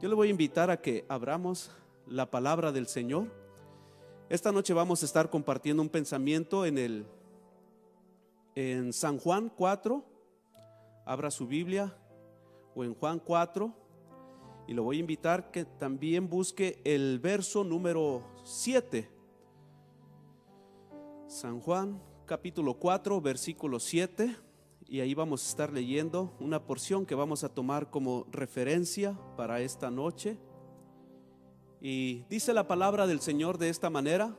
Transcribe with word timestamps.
Yo 0.00 0.08
le 0.08 0.14
voy 0.14 0.28
a 0.28 0.30
invitar 0.30 0.70
a 0.70 0.80
que 0.80 1.04
abramos 1.08 1.72
la 2.06 2.30
palabra 2.30 2.70
del 2.70 2.86
Señor. 2.86 3.26
Esta 4.28 4.52
noche 4.52 4.72
vamos 4.72 5.02
a 5.02 5.06
estar 5.06 5.28
compartiendo 5.28 5.82
un 5.82 5.88
pensamiento 5.88 6.64
en 6.64 6.78
el 6.78 7.06
en 8.54 8.92
San 8.92 9.18
Juan 9.18 9.48
4. 9.48 10.04
Abra 11.04 11.32
su 11.32 11.48
Biblia 11.48 11.96
o 12.76 12.84
en 12.84 12.94
Juan 12.94 13.18
4 13.18 13.74
y 14.68 14.74
lo 14.74 14.84
voy 14.84 14.98
a 14.98 15.00
invitar 15.00 15.50
que 15.50 15.64
también 15.64 16.28
busque 16.28 16.80
el 16.84 17.18
verso 17.18 17.64
número 17.64 18.22
7. 18.44 19.10
San 21.26 21.58
Juan 21.58 22.00
capítulo 22.24 22.74
4, 22.74 23.20
versículo 23.20 23.80
7 23.80 24.47
y 24.88 25.00
ahí 25.00 25.12
vamos 25.12 25.44
a 25.44 25.48
estar 25.50 25.70
leyendo 25.70 26.32
una 26.40 26.64
porción 26.64 27.04
que 27.04 27.14
vamos 27.14 27.44
a 27.44 27.50
tomar 27.50 27.90
como 27.90 28.26
referencia 28.32 29.18
para 29.36 29.60
esta 29.60 29.90
noche. 29.90 30.38
Y 31.78 32.24
dice 32.30 32.54
la 32.54 32.66
palabra 32.66 33.06
del 33.06 33.20
Señor 33.20 33.58
de 33.58 33.68
esta 33.68 33.90
manera. 33.90 34.34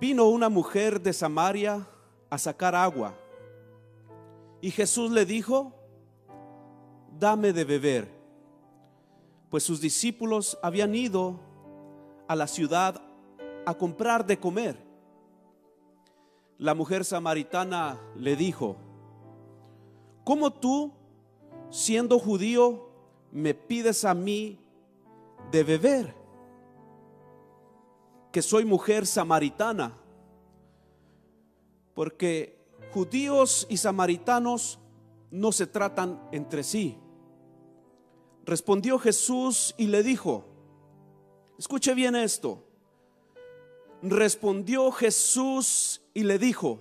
Vino 0.00 0.28
una 0.28 0.48
mujer 0.48 1.00
de 1.00 1.12
Samaria 1.12 1.86
a 2.28 2.36
sacar 2.36 2.74
agua. 2.74 3.14
Y 4.60 4.72
Jesús 4.72 5.12
le 5.12 5.24
dijo, 5.24 5.72
dame 7.20 7.52
de 7.52 7.64
beber. 7.64 8.10
Pues 9.50 9.62
sus 9.62 9.80
discípulos 9.80 10.58
habían 10.64 10.96
ido 10.96 11.38
a 12.26 12.34
la 12.34 12.48
ciudad 12.48 13.00
a 13.64 13.74
comprar 13.74 14.26
de 14.26 14.36
comer. 14.40 14.85
La 16.58 16.74
mujer 16.74 17.04
samaritana 17.04 18.00
le 18.16 18.34
dijo, 18.34 18.76
¿cómo 20.24 20.52
tú, 20.52 20.92
siendo 21.70 22.18
judío, 22.18 22.88
me 23.30 23.52
pides 23.52 24.04
a 24.04 24.14
mí 24.14 24.58
de 25.50 25.64
beber? 25.64 26.14
Que 28.32 28.40
soy 28.40 28.64
mujer 28.64 29.06
samaritana. 29.06 29.92
Porque 31.94 32.58
judíos 32.92 33.66
y 33.68 33.76
samaritanos 33.76 34.78
no 35.30 35.52
se 35.52 35.66
tratan 35.66 36.20
entre 36.32 36.62
sí. 36.62 36.96
Respondió 38.46 38.98
Jesús 38.98 39.74
y 39.76 39.88
le 39.88 40.02
dijo, 40.02 40.44
escuche 41.58 41.94
bien 41.94 42.16
esto, 42.16 42.65
respondió 44.10 44.90
Jesús 44.92 46.02
y 46.14 46.24
le 46.24 46.38
dijo, 46.38 46.80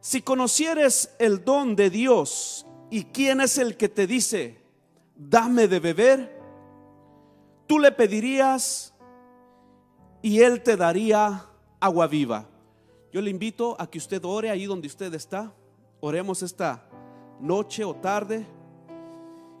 si 0.00 0.20
conocieres 0.20 1.14
el 1.18 1.44
don 1.44 1.76
de 1.76 1.88
Dios 1.90 2.66
y 2.90 3.04
quién 3.04 3.40
es 3.40 3.58
el 3.58 3.76
que 3.76 3.88
te 3.88 4.06
dice, 4.06 4.60
dame 5.16 5.66
de 5.66 5.80
beber, 5.80 6.40
tú 7.66 7.78
le 7.78 7.90
pedirías 7.90 8.94
y 10.20 10.40
él 10.40 10.62
te 10.62 10.76
daría 10.76 11.46
agua 11.80 12.06
viva. 12.06 12.48
Yo 13.12 13.20
le 13.20 13.30
invito 13.30 13.76
a 13.78 13.88
que 13.88 13.98
usted 13.98 14.24
ore 14.24 14.50
ahí 14.50 14.66
donde 14.66 14.88
usted 14.88 15.12
está. 15.14 15.52
Oremos 16.00 16.42
esta 16.42 16.84
noche 17.40 17.84
o 17.84 17.94
tarde. 17.94 18.46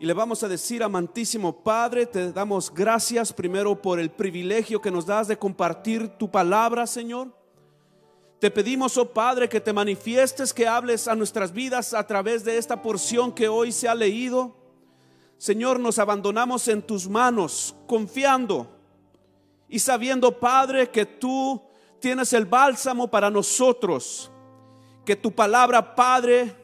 Y 0.00 0.06
le 0.06 0.12
vamos 0.12 0.42
a 0.42 0.48
decir, 0.48 0.82
amantísimo 0.82 1.62
Padre, 1.62 2.06
te 2.06 2.32
damos 2.32 2.72
gracias 2.72 3.32
primero 3.32 3.80
por 3.80 4.00
el 4.00 4.10
privilegio 4.10 4.80
que 4.80 4.90
nos 4.90 5.06
das 5.06 5.28
de 5.28 5.38
compartir 5.38 6.08
tu 6.18 6.30
palabra, 6.30 6.86
Señor. 6.86 7.32
Te 8.40 8.50
pedimos, 8.50 8.98
oh 8.98 9.10
Padre, 9.10 9.48
que 9.48 9.60
te 9.60 9.72
manifiestes, 9.72 10.52
que 10.52 10.66
hables 10.66 11.06
a 11.08 11.14
nuestras 11.14 11.52
vidas 11.52 11.94
a 11.94 12.06
través 12.06 12.44
de 12.44 12.58
esta 12.58 12.82
porción 12.82 13.32
que 13.32 13.48
hoy 13.48 13.72
se 13.72 13.88
ha 13.88 13.94
leído. 13.94 14.54
Señor, 15.38 15.78
nos 15.78 15.98
abandonamos 15.98 16.68
en 16.68 16.82
tus 16.82 17.08
manos, 17.08 17.74
confiando 17.86 18.68
y 19.68 19.78
sabiendo, 19.78 20.38
Padre, 20.38 20.90
que 20.90 21.06
tú 21.06 21.62
tienes 22.00 22.32
el 22.32 22.44
bálsamo 22.44 23.08
para 23.08 23.30
nosotros, 23.30 24.30
que 25.04 25.16
tu 25.16 25.32
palabra, 25.32 25.94
Padre, 25.94 26.54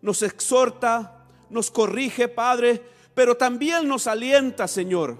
nos 0.00 0.22
exhorta, 0.22 1.21
nos 1.52 1.70
corrige, 1.70 2.28
Padre, 2.28 2.82
pero 3.14 3.36
también 3.36 3.86
nos 3.86 4.06
alienta, 4.06 4.66
Señor. 4.66 5.18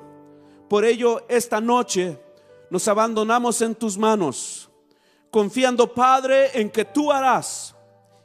Por 0.69 0.85
ello, 0.85 1.25
esta 1.29 1.61
noche 1.61 2.19
nos 2.71 2.89
abandonamos 2.89 3.61
en 3.61 3.75
tus 3.75 3.99
manos, 3.99 4.71
confiando, 5.31 5.93
Padre, 5.93 6.59
en 6.59 6.71
que 6.71 6.87
tú 6.87 7.13
harás. 7.13 7.77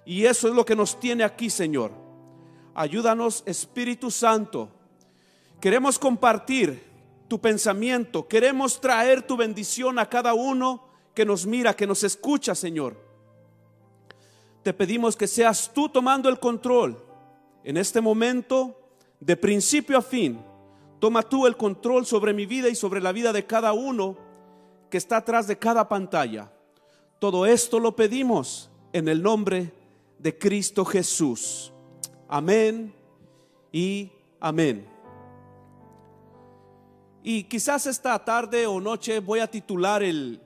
Y 0.05 0.25
eso 0.25 0.47
es 0.47 0.53
lo 0.53 0.65
que 0.65 0.75
nos 0.75 0.97
tiene 0.99 1.25
aquí, 1.25 1.49
Señor. 1.49 1.91
Ayúdanos, 2.73 3.43
Espíritu 3.45 4.09
Santo. 4.09 4.69
Queremos 5.59 5.99
compartir 5.99 6.87
tu 7.27 7.41
pensamiento, 7.41 8.25
queremos 8.25 8.79
traer 8.79 9.21
tu 9.21 9.35
bendición 9.35 9.99
a 9.99 10.07
cada 10.07 10.33
uno 10.33 10.87
que 11.13 11.25
nos 11.25 11.45
mira, 11.45 11.75
que 11.75 11.87
nos 11.87 12.03
escucha, 12.05 12.55
Señor. 12.55 12.95
Te 14.63 14.73
pedimos 14.73 15.17
que 15.17 15.27
seas 15.27 15.71
tú 15.73 15.89
tomando 15.89 16.29
el 16.29 16.39
control 16.39 17.06
en 17.67 17.75
este 17.75 17.99
momento, 17.99 18.79
de 19.19 19.35
principio 19.35 19.97
a 19.97 20.01
fin, 20.01 20.39
toma 20.99 21.21
tú 21.21 21.45
el 21.45 21.57
control 21.57 22.05
sobre 22.05 22.33
mi 22.33 22.45
vida 22.45 22.69
y 22.69 22.75
sobre 22.75 23.01
la 23.01 23.11
vida 23.11 23.33
de 23.33 23.45
cada 23.45 23.73
uno 23.73 24.15
que 24.89 24.97
está 24.97 25.17
atrás 25.17 25.47
de 25.47 25.57
cada 25.57 25.89
pantalla. 25.89 26.49
Todo 27.19 27.45
esto 27.45 27.81
lo 27.81 27.93
pedimos 27.93 28.69
en 28.93 29.09
el 29.09 29.21
nombre 29.21 29.73
de 30.17 30.37
Cristo 30.37 30.85
Jesús. 30.85 31.73
Amén 32.29 32.95
y 33.73 34.13
amén. 34.39 34.87
Y 37.21 37.43
quizás 37.43 37.85
esta 37.85 38.17
tarde 38.23 38.65
o 38.65 38.79
noche 38.79 39.19
voy 39.19 39.41
a 39.41 39.51
titular 39.51 40.03
el, 40.03 40.39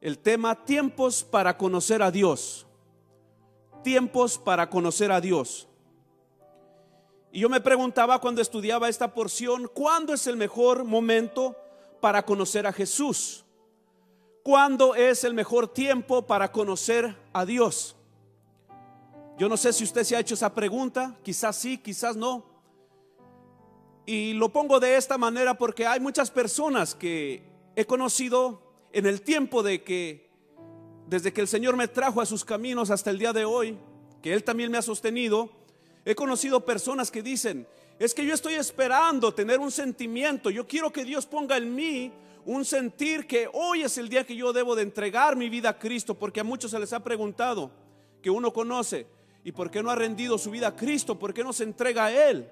el 0.00 0.18
tema 0.18 0.64
Tiempos 0.64 1.22
para 1.22 1.56
conocer 1.56 2.02
a 2.02 2.10
Dios. 2.10 2.66
Tiempos 3.84 4.38
para 4.38 4.68
conocer 4.68 5.12
a 5.12 5.20
Dios. 5.20 5.68
Y 7.32 7.40
yo 7.40 7.48
me 7.48 7.60
preguntaba 7.60 8.20
cuando 8.20 8.42
estudiaba 8.42 8.88
esta 8.88 9.14
porción, 9.14 9.70
¿cuándo 9.72 10.12
es 10.12 10.26
el 10.26 10.36
mejor 10.36 10.84
momento 10.84 11.56
para 12.00 12.24
conocer 12.24 12.66
a 12.66 12.72
Jesús? 12.72 13.44
¿Cuándo 14.42 14.94
es 14.94 15.22
el 15.22 15.34
mejor 15.34 15.68
tiempo 15.68 16.26
para 16.26 16.50
conocer 16.50 17.16
a 17.32 17.44
Dios? 17.44 17.94
Yo 19.38 19.48
no 19.48 19.56
sé 19.56 19.72
si 19.72 19.84
usted 19.84 20.02
se 20.02 20.16
ha 20.16 20.20
hecho 20.20 20.34
esa 20.34 20.52
pregunta, 20.54 21.16
quizás 21.22 21.56
sí, 21.56 21.78
quizás 21.78 22.16
no. 22.16 22.44
Y 24.06 24.32
lo 24.32 24.48
pongo 24.48 24.80
de 24.80 24.96
esta 24.96 25.16
manera 25.16 25.56
porque 25.56 25.86
hay 25.86 26.00
muchas 26.00 26.30
personas 26.30 26.94
que 26.94 27.44
he 27.76 27.86
conocido 27.86 28.60
en 28.92 29.06
el 29.06 29.22
tiempo 29.22 29.62
de 29.62 29.84
que, 29.84 30.30
desde 31.06 31.32
que 31.32 31.40
el 31.40 31.48
Señor 31.48 31.76
me 31.76 31.86
trajo 31.86 32.20
a 32.20 32.26
sus 32.26 32.44
caminos 32.44 32.90
hasta 32.90 33.10
el 33.10 33.18
día 33.18 33.32
de 33.32 33.44
hoy, 33.44 33.78
que 34.20 34.32
Él 34.32 34.42
también 34.42 34.72
me 34.72 34.78
ha 34.78 34.82
sostenido, 34.82 35.59
He 36.10 36.16
conocido 36.16 36.64
personas 36.64 37.08
que 37.08 37.22
dicen, 37.22 37.68
es 37.96 38.14
que 38.14 38.26
yo 38.26 38.34
estoy 38.34 38.54
esperando 38.54 39.32
tener 39.32 39.60
un 39.60 39.70
sentimiento, 39.70 40.50
yo 40.50 40.66
quiero 40.66 40.90
que 40.90 41.04
Dios 41.04 41.24
ponga 41.24 41.56
en 41.56 41.72
mí 41.72 42.12
un 42.46 42.64
sentir 42.64 43.28
que 43.28 43.48
hoy 43.52 43.82
es 43.84 43.96
el 43.96 44.08
día 44.08 44.26
que 44.26 44.34
yo 44.34 44.52
debo 44.52 44.74
de 44.74 44.82
entregar 44.82 45.36
mi 45.36 45.48
vida 45.48 45.68
a 45.68 45.78
Cristo, 45.78 46.18
porque 46.18 46.40
a 46.40 46.44
muchos 46.44 46.72
se 46.72 46.80
les 46.80 46.92
ha 46.92 47.04
preguntado 47.04 47.70
que 48.20 48.28
uno 48.28 48.52
conoce, 48.52 49.06
¿y 49.44 49.52
por 49.52 49.70
qué 49.70 49.84
no 49.84 49.90
ha 49.92 49.94
rendido 49.94 50.36
su 50.36 50.50
vida 50.50 50.66
a 50.66 50.74
Cristo? 50.74 51.16
¿Por 51.16 51.32
qué 51.32 51.44
no 51.44 51.52
se 51.52 51.62
entrega 51.62 52.06
a 52.06 52.28
Él? 52.28 52.50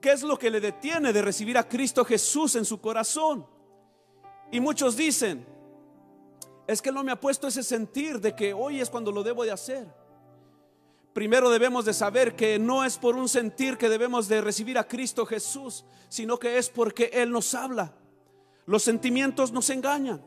¿Qué 0.00 0.10
es 0.10 0.24
lo 0.24 0.36
que 0.36 0.50
le 0.50 0.60
detiene 0.60 1.12
de 1.12 1.22
recibir 1.22 1.58
a 1.58 1.68
Cristo 1.68 2.04
Jesús 2.04 2.56
en 2.56 2.64
su 2.64 2.80
corazón? 2.80 3.46
Y 4.50 4.58
muchos 4.58 4.96
dicen, 4.96 5.46
es 6.66 6.82
que 6.82 6.90
no 6.90 7.04
me 7.04 7.12
ha 7.12 7.20
puesto 7.20 7.46
ese 7.46 7.62
sentir 7.62 8.18
de 8.18 8.34
que 8.34 8.52
hoy 8.52 8.80
es 8.80 8.90
cuando 8.90 9.12
lo 9.12 9.22
debo 9.22 9.44
de 9.44 9.52
hacer 9.52 10.00
primero 11.12 11.50
debemos 11.50 11.84
de 11.84 11.94
saber 11.94 12.36
que 12.36 12.58
no 12.58 12.84
es 12.84 12.98
por 12.98 13.16
un 13.16 13.28
sentir 13.28 13.76
que 13.76 13.88
debemos 13.88 14.28
de 14.28 14.40
recibir 14.40 14.78
a 14.78 14.86
Cristo 14.86 15.26
Jesús, 15.26 15.84
sino 16.08 16.38
que 16.38 16.58
es 16.58 16.68
porque 16.68 17.10
Él 17.12 17.30
nos 17.30 17.54
habla. 17.54 17.94
Los 18.66 18.82
sentimientos 18.82 19.52
nos 19.52 19.70
engañan. 19.70 20.22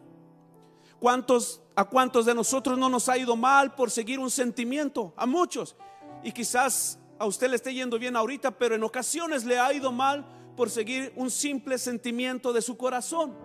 ¿Cuántos, 1.00 1.62
¿A 1.76 1.86
cuántos 1.86 2.26
de 2.26 2.34
nosotros 2.34 2.78
no 2.78 2.90
nos 2.90 3.10
ha 3.10 3.18
ido 3.18 3.36
mal 3.36 3.76
por 3.76 3.92
seguir 3.92 4.20
un 4.20 4.32
sentimiento? 4.32 5.14
A 5.18 5.26
muchos. 5.26 5.76
Y 6.24 6.32
quizás 6.32 7.00
a 7.20 7.26
usted 7.26 7.50
le 7.50 7.58
esté 7.58 7.74
yendo 7.74 8.00
bien 8.00 8.16
ahorita, 8.16 8.52
pero 8.52 8.76
en 8.76 8.84
ocasiones 8.84 9.44
le 9.44 9.60
ha 9.60 9.74
ido 9.74 9.92
mal 9.92 10.26
por 10.56 10.70
seguir 10.70 11.14
un 11.16 11.30
simple 11.30 11.78
sentimiento 11.78 12.54
de 12.54 12.62
su 12.62 12.78
corazón. 12.78 13.36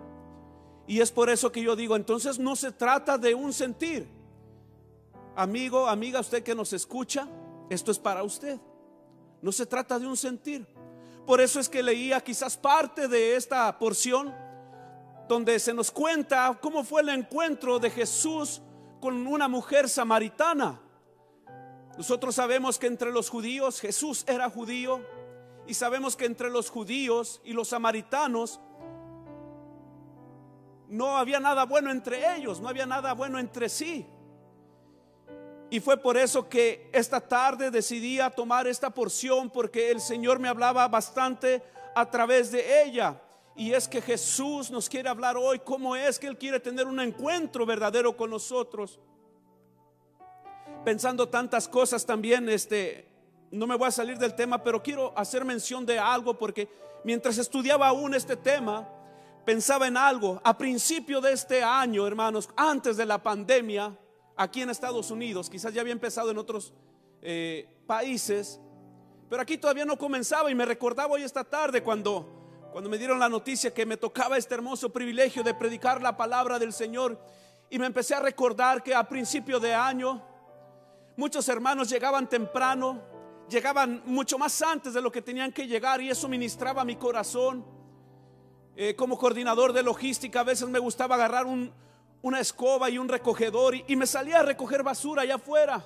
Y 0.87 1.01
es 1.01 1.11
por 1.11 1.29
eso 1.29 1.51
que 1.51 1.61
yo 1.61 1.75
digo, 1.75 1.95
entonces 1.95 2.39
no 2.39 2.55
se 2.55 2.71
trata 2.71 3.17
de 3.17 3.35
un 3.35 3.53
sentir, 3.53 4.09
Amigo, 5.35 5.87
amiga, 5.87 6.19
usted 6.19 6.43
que 6.43 6.55
nos 6.55 6.73
escucha, 6.73 7.27
esto 7.69 7.91
es 7.91 7.99
para 7.99 8.23
usted. 8.23 8.59
No 9.41 9.51
se 9.51 9.65
trata 9.65 9.99
de 9.99 10.07
un 10.07 10.17
sentir. 10.17 10.67
Por 11.25 11.39
eso 11.41 11.59
es 11.59 11.69
que 11.69 11.83
leía 11.83 12.21
quizás 12.21 12.57
parte 12.57 13.07
de 13.07 13.35
esta 13.35 13.77
porción 13.77 14.33
donde 15.27 15.59
se 15.59 15.73
nos 15.73 15.91
cuenta 15.91 16.57
cómo 16.59 16.83
fue 16.83 17.01
el 17.01 17.09
encuentro 17.09 17.77
de 17.77 17.91
Jesús 17.91 18.61
con 18.99 19.27
una 19.27 19.47
mujer 19.47 19.87
samaritana. 19.87 20.81
Nosotros 21.97 22.33
sabemos 22.33 22.79
que 22.79 22.87
entre 22.87 23.11
los 23.11 23.29
judíos 23.29 23.79
Jesús 23.79 24.23
era 24.27 24.49
judío 24.49 25.01
Y 25.69 25.75
sabemos 25.75 26.15
que 26.15 26.25
entre 26.25 26.49
los 26.49 26.71
judíos 26.71 27.41
y 27.43 27.53
los 27.53 27.67
samaritanos 27.67 28.59
no 30.87 31.15
había 31.15 31.39
nada 31.39 31.65
bueno 31.65 31.91
entre 31.91 32.35
ellos, 32.35 32.59
no 32.59 32.67
había 32.67 32.87
nada 32.87 33.13
bueno 33.13 33.37
entre 33.37 33.69
sí. 33.69 34.07
Y 35.71 35.79
fue 35.79 35.97
por 35.97 36.17
eso 36.17 36.49
que 36.49 36.89
esta 36.91 37.21
tarde 37.21 37.69
decidí 37.69 38.19
tomar 38.35 38.67
esta 38.67 38.89
porción 38.89 39.49
porque 39.49 39.91
el 39.91 40.01
Señor 40.01 40.39
me 40.39 40.47
hablaba 40.47 40.87
bastante 40.87 41.61
a 41.95 42.09
través 42.09 42.51
de 42.51 42.83
ella. 42.83 43.21
Y 43.55 43.73
es 43.73 43.87
que 43.87 44.01
Jesús 44.01 44.71
nos 44.71 44.89
quiere 44.89 45.09
hablar 45.09 45.37
hoy 45.37 45.59
cómo 45.59 45.95
es 45.95 46.17
que 46.17 46.27
Él 46.27 46.37
quiere 46.37 46.59
tener 46.59 46.87
un 46.87 46.99
encuentro 46.99 47.65
verdadero 47.65 48.17
con 48.17 48.31
nosotros. 48.31 48.99
Pensando 50.83 51.27
tantas 51.27 51.67
cosas 51.67 52.05
también, 52.05 52.49
este, 52.49 53.07
no 53.51 53.67
me 53.67 53.75
voy 53.75 53.89
a 53.89 53.91
salir 53.91 54.17
del 54.17 54.33
tema, 54.33 54.63
pero 54.63 54.81
quiero 54.81 55.13
hacer 55.15 55.45
mención 55.45 55.85
de 55.85 55.99
algo 55.99 56.35
porque 56.35 56.67
mientras 57.03 57.37
estudiaba 57.37 57.89
aún 57.89 58.15
este 58.15 58.37
tema, 58.37 58.87
pensaba 59.45 59.87
en 59.87 59.97
algo. 59.97 60.41
A 60.43 60.57
principio 60.57 61.21
de 61.21 61.33
este 61.33 61.61
año, 61.61 62.07
hermanos, 62.07 62.49
antes 62.55 62.97
de 62.97 63.05
la 63.05 63.21
pandemia, 63.21 63.95
aquí 64.39 64.61
en 64.61 64.69
Estados 64.69 65.11
Unidos, 65.11 65.49
quizás 65.49 65.73
ya 65.73 65.81
había 65.81 65.91
empezado 65.91 66.31
en 66.31 66.37
otros 66.37 66.73
eh, 67.21 67.67
países, 67.85 68.61
pero 69.29 69.41
aquí 69.41 69.57
todavía 69.57 69.83
no 69.83 69.97
comenzaba 69.97 70.49
y 70.49 70.55
me 70.55 70.65
recordaba 70.65 71.13
hoy 71.13 71.23
esta 71.23 71.43
tarde 71.43 71.83
cuando 71.83 72.37
cuando 72.71 72.89
me 72.89 72.99
dieron 72.99 73.19
la 73.19 73.27
noticia 73.27 73.73
que 73.73 73.85
me 73.85 73.97
tocaba 73.97 74.37
este 74.37 74.53
hermoso 74.53 74.91
privilegio 74.91 75.43
de 75.43 75.55
predicar 75.55 76.01
la 76.01 76.15
palabra 76.15 76.59
del 76.59 76.71
Señor, 76.71 77.19
y 77.69 77.79
me 77.79 77.87
empecé 77.87 78.15
a 78.15 78.19
recordar 78.19 78.83
que 78.83 78.93
a 78.95 79.09
principio 79.09 79.59
de 79.59 79.73
año 79.73 80.23
muchos 81.17 81.49
hermanos 81.49 81.89
llegaban 81.89 82.29
temprano, 82.29 83.01
llegaban 83.49 84.03
mucho 84.05 84.37
más 84.37 84.61
antes 84.61 84.93
de 84.93 85.01
lo 85.01 85.11
que 85.11 85.21
tenían 85.21 85.51
que 85.51 85.67
llegar, 85.67 85.99
y 85.99 86.11
eso 86.11 86.29
ministraba 86.29 86.85
mi 86.85 86.95
corazón. 86.95 87.65
Eh, 88.75 88.95
como 88.95 89.17
coordinador 89.17 89.73
de 89.73 89.83
logística, 89.83 90.39
a 90.39 90.43
veces 90.43 90.69
me 90.69 90.79
gustaba 90.79 91.15
agarrar 91.15 91.47
una 92.21 92.39
escoba 92.39 92.89
y 92.89 92.97
un 92.97 93.07
recogedor 93.07 93.75
y, 93.75 93.95
me 93.95 94.05
salía 94.05 94.39
a 94.39 94.43
recoger 94.43 94.83
basura 94.83 95.21
allá 95.21 95.35
afuera, 95.35 95.85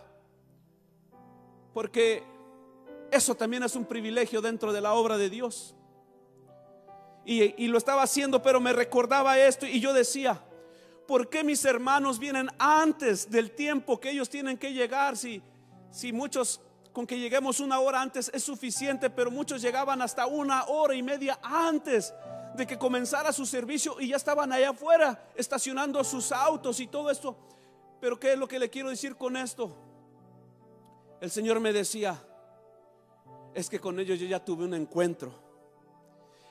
porque 1.74 2.24
eso 3.12 3.36
también 3.36 3.64
es 3.64 3.76
un 3.76 3.86
privilegio 3.86 4.42
dentro 4.42 4.74
de 4.74 4.82
la 4.82 4.94
obra 4.94 5.18
de 5.18 5.30
Dios. 5.30 5.76
Y, 7.26 7.68
lo 7.68 7.78
estaba 7.78 8.04
haciendo, 8.04 8.42
pero 8.42 8.60
me 8.60 8.74
recordaba 8.74 9.38
esto 9.38 9.66
y 9.66 9.80
yo 9.80 9.94
decía, 9.94 10.42
¿por 11.08 11.30
qué 11.30 11.44
mis 11.44 11.64
hermanos 11.64 12.20
vienen 12.20 12.50
antes 12.58 13.30
del 13.30 13.52
tiempo 13.52 14.00
que 14.00 14.10
ellos 14.10 14.30
tienen 14.30 14.58
que 14.58 14.74
llegar? 14.74 15.16
Si 15.16 15.42
muchos 16.12 16.60
con 16.94 17.08
que 17.08 17.20
lleguemos 17.20 17.60
una 17.60 17.80
hora 17.80 18.02
antes 18.02 18.30
es 18.34 18.44
suficiente, 18.44 19.10
pero 19.10 19.32
muchos 19.32 19.62
llegaban 19.62 20.02
hasta 20.02 20.28
una 20.28 20.66
hora 20.66 20.94
y 20.94 21.02
media 21.02 21.40
antes 21.42 22.14
de 22.56 22.68
que 22.68 22.78
comenzara 22.78 23.32
su 23.32 23.46
servicio 23.46 24.00
y 24.00 24.10
ya 24.10 24.16
estaban 24.16 24.52
allá 24.52 24.72
afuera 24.72 25.32
estacionando 25.36 26.04
sus 26.04 26.32
autos 26.32 26.80
y 26.80 26.88
todo 26.88 27.10
esto. 27.10 27.36
Pero 28.00 28.20
¿qué 28.20 28.34
es 28.34 28.40
lo 28.40 28.48
que 28.48 28.60
le 28.60 28.70
quiero 28.70 28.90
decir 28.90 29.16
con 29.16 29.38
esto? 29.38 29.76
El 31.22 31.32
Señor 31.32 31.60
me 31.60 31.72
decía, 31.72 32.22
es 33.54 33.70
que 33.70 33.80
con 33.80 34.00
ellos 34.00 34.20
yo 34.20 34.28
ya 34.28 34.44
tuve 34.44 34.66
un 34.66 34.74
encuentro 34.74 35.44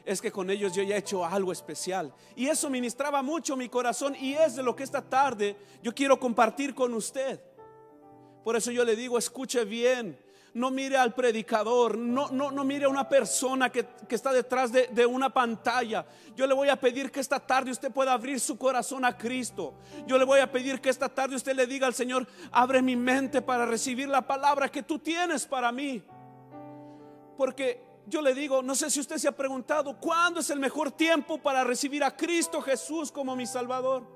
es 0.05 0.21
que 0.21 0.33
con 0.33 0.51
ellos 0.51 0.75
yo 0.75 0.83
ya 0.83 0.97
he 0.97 0.99
hecho 0.99 1.25
algo 1.25 1.53
especial. 1.53 2.13
Y 2.35 2.49
eso 2.49 2.69
ministraba 2.69 3.23
mucho 3.23 3.57
mi 3.57 3.69
corazón 3.69 4.17
y 4.19 4.35
es 4.35 4.57
de 4.57 4.63
lo 4.63 4.75
que 4.75 4.83
esta 4.83 5.03
tarde 5.03 5.57
yo 5.83 5.95
quiero 5.95 6.19
compartir 6.19 6.75
con 6.75 6.95
usted. 6.95 7.41
Por 8.45 8.57
eso 8.57 8.73
yo 8.73 8.85
le 8.85 8.97
digo, 8.97 9.19
escuche 9.19 9.65
bien, 9.65 10.19
no 10.55 10.71
mire 10.71 10.97
al 10.97 11.15
predicador, 11.15 11.97
no, 11.97 12.29
no, 12.31 12.51
no 12.51 12.65
mire 12.65 12.85
a 12.85 12.89
una 12.89 13.09
persona 13.09 13.71
que, 13.71 13.87
está 14.09 14.33
detrás 14.33 14.71
de, 14.71 14.89
de, 14.89 15.07
una 15.07 15.33
pantalla. 15.33 16.05
Yo 16.37 16.47
le 16.47 16.55
voy 16.55 16.69
a 16.69 16.77
pedir 16.77 17.11
que 17.11 17.21
esta 17.21 17.41
tarde 17.41 17.71
usted 17.71 17.91
pueda 17.91 18.13
abrir 18.13 18.39
su 18.39 18.59
corazón 18.59 19.05
a 19.05 19.17
Cristo. 19.17 19.75
Yo 20.07 20.19
le 20.19 20.25
voy 20.25 20.41
a 20.41 20.53
pedir 20.53 20.81
que 20.81 20.91
esta 20.91 21.09
tarde 21.09 21.37
usted 21.37 21.57
le 21.57 21.67
diga 21.67 21.87
al 21.87 21.95
Señor, 21.95 22.27
abre 22.51 22.83
mi 22.83 22.97
mente 22.97 23.41
para 23.41 23.65
recibir 23.65 24.09
la 24.09 24.21
palabra 24.27 24.69
que 24.69 24.83
tú 24.83 24.99
tienes 24.99 25.47
para 25.47 25.73
mí. 25.73 26.03
Porque 27.39 27.83
yo 28.07 28.21
le 28.21 28.35
digo, 28.35 28.63
no 28.63 28.75
sé 28.75 28.91
si 28.91 29.01
usted 29.01 29.17
se 29.17 29.29
ha 29.29 29.37
preguntado, 29.37 29.99
¿cuándo 29.99 30.41
es 30.41 30.51
el 30.51 30.59
mejor 30.59 30.91
tiempo 30.91 31.39
para 31.39 31.65
recibir 31.65 32.05
a 32.05 32.15
Cristo 32.15 32.61
Jesús 32.61 33.11
como 33.11 33.35
mi 33.37 33.47
Salvador? 33.47 34.07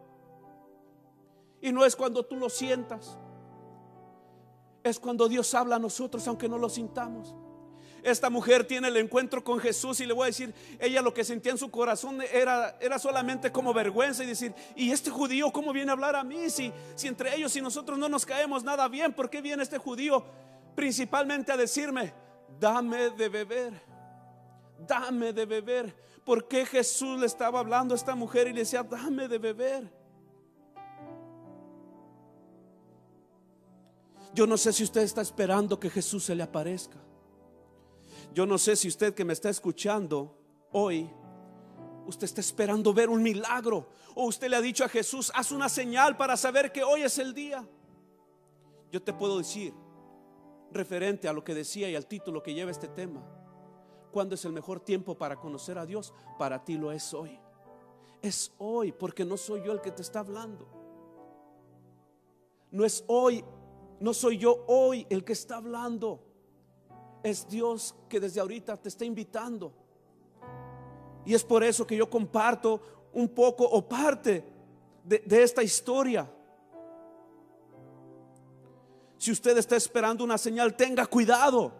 Y 1.60 1.72
no 1.72 1.84
es 1.84 1.96
cuando 1.96 2.24
tú 2.24 2.36
lo 2.36 2.50
sientas, 2.50 3.18
es 4.88 4.98
cuando 4.98 5.28
Dios 5.28 5.54
habla 5.54 5.76
a 5.76 5.78
nosotros 5.78 6.26
aunque 6.28 6.48
no 6.48 6.58
lo 6.58 6.68
sintamos. 6.68 7.34
Esta 8.02 8.30
mujer 8.30 8.64
tiene 8.64 8.86
el 8.86 8.96
encuentro 8.98 9.42
con 9.42 9.58
Jesús 9.58 9.98
y 9.98 10.06
le 10.06 10.12
voy 10.12 10.24
a 10.24 10.26
decir, 10.26 10.54
ella 10.78 11.02
lo 11.02 11.12
que 11.12 11.24
sentía 11.24 11.50
en 11.50 11.58
su 11.58 11.72
corazón 11.72 12.20
era, 12.32 12.78
era 12.80 13.00
solamente 13.00 13.50
como 13.50 13.74
vergüenza 13.74 14.22
y 14.22 14.28
decir, 14.28 14.54
¿y 14.76 14.92
este 14.92 15.10
judío 15.10 15.50
cómo 15.50 15.72
viene 15.72 15.90
a 15.90 15.94
hablar 15.94 16.14
a 16.14 16.22
mí? 16.22 16.48
Si, 16.48 16.72
si 16.94 17.08
entre 17.08 17.34
ellos 17.34 17.56
y 17.56 17.60
nosotros 17.60 17.98
no 17.98 18.08
nos 18.08 18.24
caemos 18.24 18.62
nada 18.62 18.86
bien, 18.86 19.12
¿por 19.12 19.28
qué 19.28 19.42
viene 19.42 19.64
este 19.64 19.78
judío 19.78 20.24
principalmente 20.76 21.50
a 21.50 21.56
decirme, 21.56 22.14
dame 22.60 23.10
de 23.10 23.28
beber, 23.28 23.72
dame 24.86 25.32
de 25.32 25.46
beber. 25.46 26.06
porque 26.24 26.66
Jesús 26.66 27.20
le 27.20 27.26
estaba 27.26 27.60
hablando 27.60 27.94
a 27.94 27.96
esta 27.96 28.14
mujer 28.14 28.48
y 28.48 28.52
le 28.52 28.60
decía, 28.60 28.82
dame 28.82 29.26
de 29.26 29.38
beber? 29.38 29.95
Yo 34.36 34.46
no 34.46 34.58
sé 34.58 34.70
si 34.70 34.84
usted 34.84 35.00
está 35.00 35.22
esperando 35.22 35.80
que 35.80 35.88
Jesús 35.88 36.24
se 36.24 36.34
le 36.34 36.42
aparezca. 36.42 36.98
Yo 38.34 38.44
no 38.44 38.58
sé 38.58 38.76
si 38.76 38.86
usted 38.86 39.14
que 39.14 39.24
me 39.24 39.32
está 39.32 39.48
escuchando 39.48 40.36
hoy, 40.72 41.10
usted 42.06 42.26
está 42.26 42.42
esperando 42.42 42.92
ver 42.92 43.08
un 43.08 43.22
milagro. 43.22 43.88
O 44.14 44.26
usted 44.26 44.50
le 44.50 44.56
ha 44.56 44.60
dicho 44.60 44.84
a 44.84 44.90
Jesús, 44.90 45.32
haz 45.34 45.52
una 45.52 45.70
señal 45.70 46.18
para 46.18 46.36
saber 46.36 46.70
que 46.70 46.84
hoy 46.84 47.00
es 47.00 47.18
el 47.18 47.32
día. 47.32 47.66
Yo 48.92 49.02
te 49.02 49.14
puedo 49.14 49.38
decir, 49.38 49.72
referente 50.70 51.28
a 51.28 51.32
lo 51.32 51.42
que 51.42 51.54
decía 51.54 51.88
y 51.88 51.96
al 51.96 52.06
título 52.06 52.42
que 52.42 52.52
lleva 52.52 52.70
este 52.70 52.88
tema. 52.88 53.26
¿Cuándo 54.12 54.34
es 54.34 54.44
el 54.44 54.52
mejor 54.52 54.80
tiempo 54.80 55.16
para 55.16 55.36
conocer 55.36 55.78
a 55.78 55.86
Dios? 55.86 56.12
Para 56.38 56.62
ti 56.62 56.76
lo 56.76 56.92
es 56.92 57.14
hoy. 57.14 57.40
Es 58.20 58.52
hoy, 58.58 58.92
porque 58.92 59.24
no 59.24 59.38
soy 59.38 59.62
yo 59.64 59.72
el 59.72 59.80
que 59.80 59.92
te 59.92 60.02
está 60.02 60.20
hablando. 60.20 60.68
No 62.70 62.84
es 62.84 63.02
hoy, 63.06 63.42
no 64.00 64.12
soy 64.14 64.38
yo 64.38 64.64
hoy 64.66 65.06
el 65.10 65.24
que 65.24 65.32
está 65.32 65.56
hablando. 65.56 66.22
Es 67.22 67.48
Dios 67.48 67.94
que 68.08 68.20
desde 68.20 68.40
ahorita 68.40 68.76
te 68.76 68.88
está 68.88 69.04
invitando. 69.04 69.72
Y 71.24 71.34
es 71.34 71.42
por 71.42 71.64
eso 71.64 71.86
que 71.86 71.96
yo 71.96 72.08
comparto 72.08 73.08
un 73.12 73.28
poco 73.28 73.64
o 73.64 73.88
parte 73.88 74.44
de, 75.04 75.42
esta 75.42 75.62
historia 75.62 76.30
si 79.18 79.32
usted 79.32 79.56
está 79.56 79.76
esperando 79.76 80.22
una 80.22 80.38
señal, 80.38 80.76
tenga 80.76 81.06
cuidado. 81.06 81.72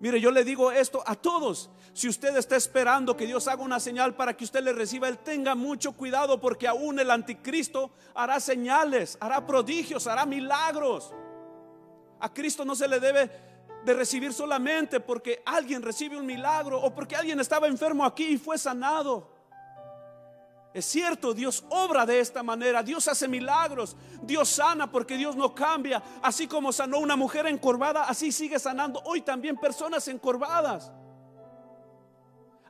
Mire, 0.00 0.20
yo 0.20 0.30
le 0.30 0.42
digo 0.42 0.72
esto 0.72 1.02
a 1.06 1.14
todos. 1.14 1.70
Si 1.92 2.08
usted 2.08 2.36
está 2.36 2.56
esperando 2.56 3.16
que 3.16 3.26
Dios 3.26 3.46
haga 3.46 3.62
una 3.62 3.78
señal 3.78 4.16
para 4.16 4.36
que 4.36 4.44
usted 4.44 4.64
le 4.64 4.72
reciba, 4.72 5.08
Él 5.08 5.18
tenga 5.18 5.54
mucho 5.54 5.92
cuidado 5.92 6.40
porque 6.40 6.66
aún 6.66 6.98
el 6.98 7.10
anticristo 7.10 7.92
hará 8.14 8.40
señales, 8.40 9.16
hará 9.20 9.46
prodigios, 9.46 10.06
hará 10.06 10.26
milagros. 10.26 11.12
A 12.22 12.32
Cristo 12.32 12.64
no 12.64 12.76
se 12.76 12.86
le 12.86 13.00
debe 13.00 13.30
de 13.84 13.94
recibir 13.94 14.32
solamente 14.32 15.00
porque 15.00 15.42
alguien 15.44 15.82
recibe 15.82 16.16
un 16.16 16.24
milagro 16.24 16.80
o 16.80 16.94
porque 16.94 17.16
alguien 17.16 17.40
estaba 17.40 17.66
enfermo 17.66 18.04
aquí 18.04 18.24
y 18.26 18.38
fue 18.38 18.56
sanado. 18.58 19.28
Es 20.72 20.84
cierto, 20.84 21.34
Dios 21.34 21.64
obra 21.68 22.06
de 22.06 22.20
esta 22.20 22.44
manera, 22.44 22.84
Dios 22.84 23.08
hace 23.08 23.26
milagros, 23.26 23.96
Dios 24.22 24.48
sana 24.48 24.88
porque 24.88 25.16
Dios 25.16 25.34
no 25.34 25.52
cambia. 25.52 26.00
Así 26.22 26.46
como 26.46 26.72
sanó 26.72 27.00
una 27.00 27.16
mujer 27.16 27.48
encorvada, 27.48 28.04
así 28.04 28.30
sigue 28.30 28.60
sanando 28.60 29.02
hoy 29.04 29.22
también 29.22 29.56
personas 29.56 30.06
encorvadas. 30.06 30.92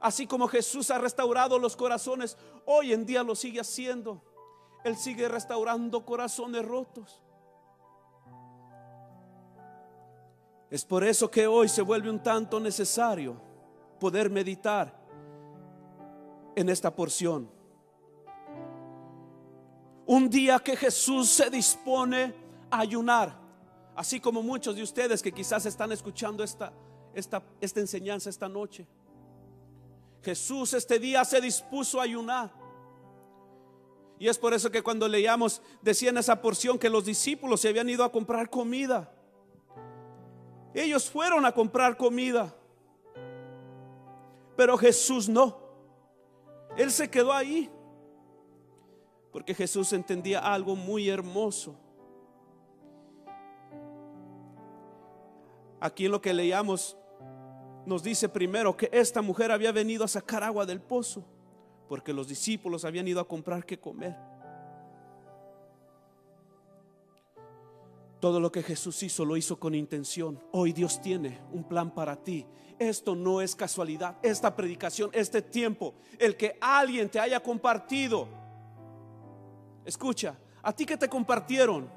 Así 0.01 0.27
como 0.27 0.49
Jesús 0.49 0.91
ha 0.91 0.97
restaurado 0.97 1.59
los 1.59 1.77
corazones, 1.77 2.39
hoy 2.65 2.95
en 2.95 3.05
día 3.05 3.23
lo 3.23 3.37
sigue 3.37 3.61
haciendo. 3.61 4.25
Él 4.83 4.97
sigue 4.97 5.29
restaurando 5.29 6.07
corazones 6.07 6.65
rotos. 6.65 7.23
Es 10.73 10.87
por 10.87 11.05
eso 11.05 11.31
que 11.31 11.47
hoy 11.47 11.69
se 11.69 11.83
vuelve 11.83 12.09
un 12.09 12.23
tanto 12.23 12.59
necesario 12.59 13.37
poder 14.01 14.31
meditar 14.31 14.99
en 16.57 16.71
esta 16.71 16.91
porción. 16.97 17.47
Un 20.07 20.31
día 20.31 20.59
que 20.61 20.75
Jesús 20.75 21.29
se 21.29 21.51
dispone 21.51 22.35
a 22.71 22.79
ayunar, 22.79 23.39
así 23.95 24.19
como 24.19 24.43
muchos 24.43 24.75
de 24.75 24.83
ustedes 24.83 25.21
que 25.21 25.31
quizás 25.31 25.67
están 25.67 25.93
escuchando 25.93 26.43
esta, 26.43 26.73
esta, 27.13 27.43
esta 27.61 27.81
enseñanza 27.81 28.31
esta 28.31 28.49
noche. 28.49 28.87
Jesús 30.23 30.73
este 30.73 30.99
día 30.99 31.23
se 31.27 31.43
dispuso 31.43 32.01
a 32.01 32.05
ayunar. 32.05 32.51
Y 34.19 34.27
es 34.27 34.39
por 34.39 34.55
eso 34.55 34.71
que 34.71 34.83
cuando 34.83 35.07
leíamos, 35.07 35.61
decía 35.83 36.09
en 36.09 36.17
esa 36.17 36.41
porción 36.41 36.79
que 36.79 36.89
los 36.89 37.05
discípulos 37.05 37.61
se 37.61 37.69
habían 37.69 37.91
ido 37.91 38.05
a 38.05 38.11
comprar 38.11 38.49
comida. 38.49 39.13
Ellos 40.75 41.11
fueron 41.11 41.45
a 41.45 41.53
comprar 41.53 41.97
comida. 41.97 42.55
Pero 44.57 44.77
Jesús 44.77 45.29
no. 45.29 45.59
Él 46.77 46.91
se 46.91 47.11
quedó 47.11 47.33
ahí. 47.33 47.71
Porque 49.31 49.55
Jesús 49.55 49.93
entendía 49.93 50.41
algo 50.41 50.77
muy 50.77 51.09
hermoso. 51.09 51.79
Aquí 55.81 56.07
en 56.07 56.13
lo 56.13 56.21
que 56.21 56.33
leíamos 56.33 56.97
nos 57.85 58.03
dice 58.03 58.29
primero 58.29 58.77
que 58.77 58.89
esta 58.93 59.21
mujer 59.21 59.51
había 59.51 59.73
venido 59.73 60.05
a 60.05 60.09
sacar 60.09 60.45
agua 60.45 60.65
del 60.65 60.81
pozo 60.81 61.25
porque 61.93 62.15
los 62.15 62.27
discípulos 62.27 62.87
habían 62.87 63.07
ido 63.07 63.21
a 63.21 63.29
comprar 63.29 63.67
qué 63.67 63.79
comer. 63.79 64.17
Todo 68.23 68.39
lo 68.39 68.53
que 68.53 68.63
Jesús 68.63 69.03
hizo 69.03 69.25
lo 69.25 69.37
hizo 69.37 69.59
con 69.59 69.75
intención. 69.75 70.41
Hoy 70.53 70.73
Dios 70.73 71.01
tiene 71.03 71.41
un 71.51 71.65
plan 71.65 71.93
para 71.93 72.15
ti. 72.15 72.47
Esto 72.79 73.17
no 73.17 73.41
es 73.41 73.57
casualidad. 73.57 74.17
Esta 74.23 74.55
predicación, 74.55 75.11
este 75.13 75.43
tiempo, 75.43 75.95
el 76.21 76.37
que 76.37 76.57
alguien 76.61 77.11
te 77.11 77.19
haya 77.19 77.43
compartido. 77.43 78.29
Escucha, 79.85 80.39
a 80.63 80.73
ti 80.73 80.87
que 80.87 80.97
te 80.97 81.09
compartieron 81.09 81.91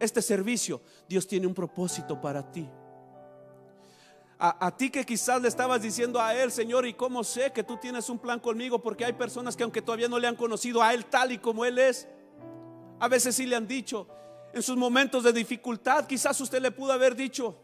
este 0.00 0.20
servicio, 0.20 0.82
Dios 1.08 1.28
tiene 1.28 1.46
un 1.46 1.54
propósito 1.54 2.20
para 2.20 2.50
ti. 2.50 2.68
A, 4.40 4.76
ti 4.76 4.90
que 4.90 5.06
quizás 5.06 5.40
le 5.40 5.46
estabas 5.46 5.80
diciendo 5.80 6.20
a 6.20 6.34
Él, 6.34 6.50
Señor, 6.50 6.88
¿y 6.88 6.94
cómo 6.94 7.22
sé 7.22 7.52
que 7.52 7.62
tú 7.62 7.76
tienes 7.76 8.10
un 8.10 8.18
plan 8.18 8.40
conmigo? 8.40 8.82
Porque 8.82 9.04
hay 9.04 9.12
personas 9.12 9.56
que 9.56 9.62
aunque 9.62 9.80
todavía 9.80 10.08
no 10.08 10.18
le 10.18 10.26
han 10.26 10.34
conocido 10.34 10.82
a 10.82 10.92
Él 10.92 11.06
tal 11.06 11.30
y 11.30 11.38
como 11.38 11.64
Él 11.64 11.78
es, 11.78 12.08
a 12.98 13.06
veces 13.06 13.36
sí 13.36 13.46
le 13.46 13.54
han 13.54 13.68
dicho, 13.68 14.08
en 14.56 14.62
sus 14.62 14.78
momentos 14.78 15.22
de 15.22 15.34
dificultad, 15.34 16.06
quizás 16.06 16.40
usted 16.40 16.62
le 16.62 16.70
pudo 16.70 16.90
haber 16.90 17.14
dicho, 17.14 17.54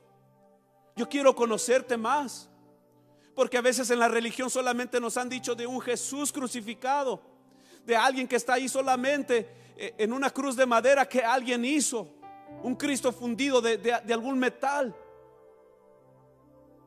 yo 0.94 1.08
quiero 1.08 1.34
conocerte 1.34 1.96
más. 1.96 2.50
Porque 3.34 3.56
a 3.56 3.62
veces 3.62 3.88
en 3.90 3.99
la 3.99 4.08
religión 4.08 4.50
solamente 4.50 5.00
nos 5.00 5.16
han 5.16 5.30
dicho 5.30 5.54
de 5.54 5.66
un 5.66 5.80
Jesús 5.80 6.30
crucificado, 6.30 7.22
de 7.87 7.96
alguien 7.96 8.28
que 8.28 8.37
está 8.37 8.52
ahí 8.52 8.68
solamente 8.68 9.72
eh, 9.75 9.94
en 9.96 10.12
una 10.12 10.28
cruz 10.28 10.54
de 10.54 10.66
madera 10.66 11.08
que 11.08 11.25
alguien 11.25 11.64
hizo, 11.64 12.11
un 12.62 12.75
Cristo 12.75 13.11
fundido 13.11 13.62
de 13.62 14.12
algún 14.12 14.38
metal. 14.38 14.94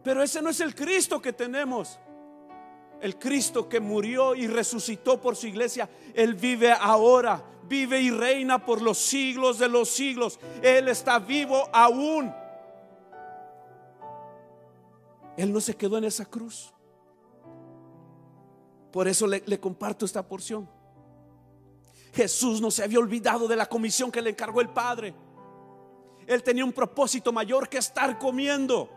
Pero 0.03 0.21
ese 0.21 0.39
no 0.39 0.51
es 0.51 0.59
el 0.59 0.75
Cristo 0.75 1.19
que 1.19 1.33
tenemos. 1.33 1.97
El 3.05 3.19
Cristo 3.19 3.69
que 3.69 3.79
murió 3.79 4.33
y 4.33 4.47
resucitó 4.47 5.21
por 5.21 5.35
su 5.35 5.45
iglesia, 5.45 5.87
Él 6.15 6.33
vive 6.33 6.71
ahora, 6.71 7.39
vive 7.69 8.01
y 8.01 8.09
reina 8.09 8.65
por 8.65 8.81
los 8.81 8.97
siglos 8.97 9.59
de 9.59 9.69
los 9.69 9.91
siglos. 9.91 10.39
Él 10.63 10.87
está 10.87 11.19
vivo 11.19 11.69
aún. 11.71 12.33
Él 15.37 15.53
no 15.53 15.61
se 15.61 15.75
quedó 15.75 15.99
en 15.99 16.05
esa 16.05 16.25
cruz. 16.25 16.73
Por 18.91 19.07
eso 19.07 19.27
le, 19.27 19.59
comparto 19.59 20.03
esta 20.03 20.27
porción. 20.27 20.67
Jesús 22.11 22.59
no 22.59 22.71
se 22.71 22.83
había 22.83 22.97
olvidado 22.97 23.47
de 23.47 23.55
la 23.55 23.67
comisión 23.67 24.11
que 24.11 24.23
le 24.23 24.31
encargó 24.31 24.61
el 24.61 24.69
Padre. 24.69 25.13
Él 26.25 26.41
tenía 26.41 26.65
un 26.65 26.73
propósito 26.73 27.31
mayor 27.31 27.69
que 27.69 27.77
estar 27.77 28.17
comiendo. 28.17 28.89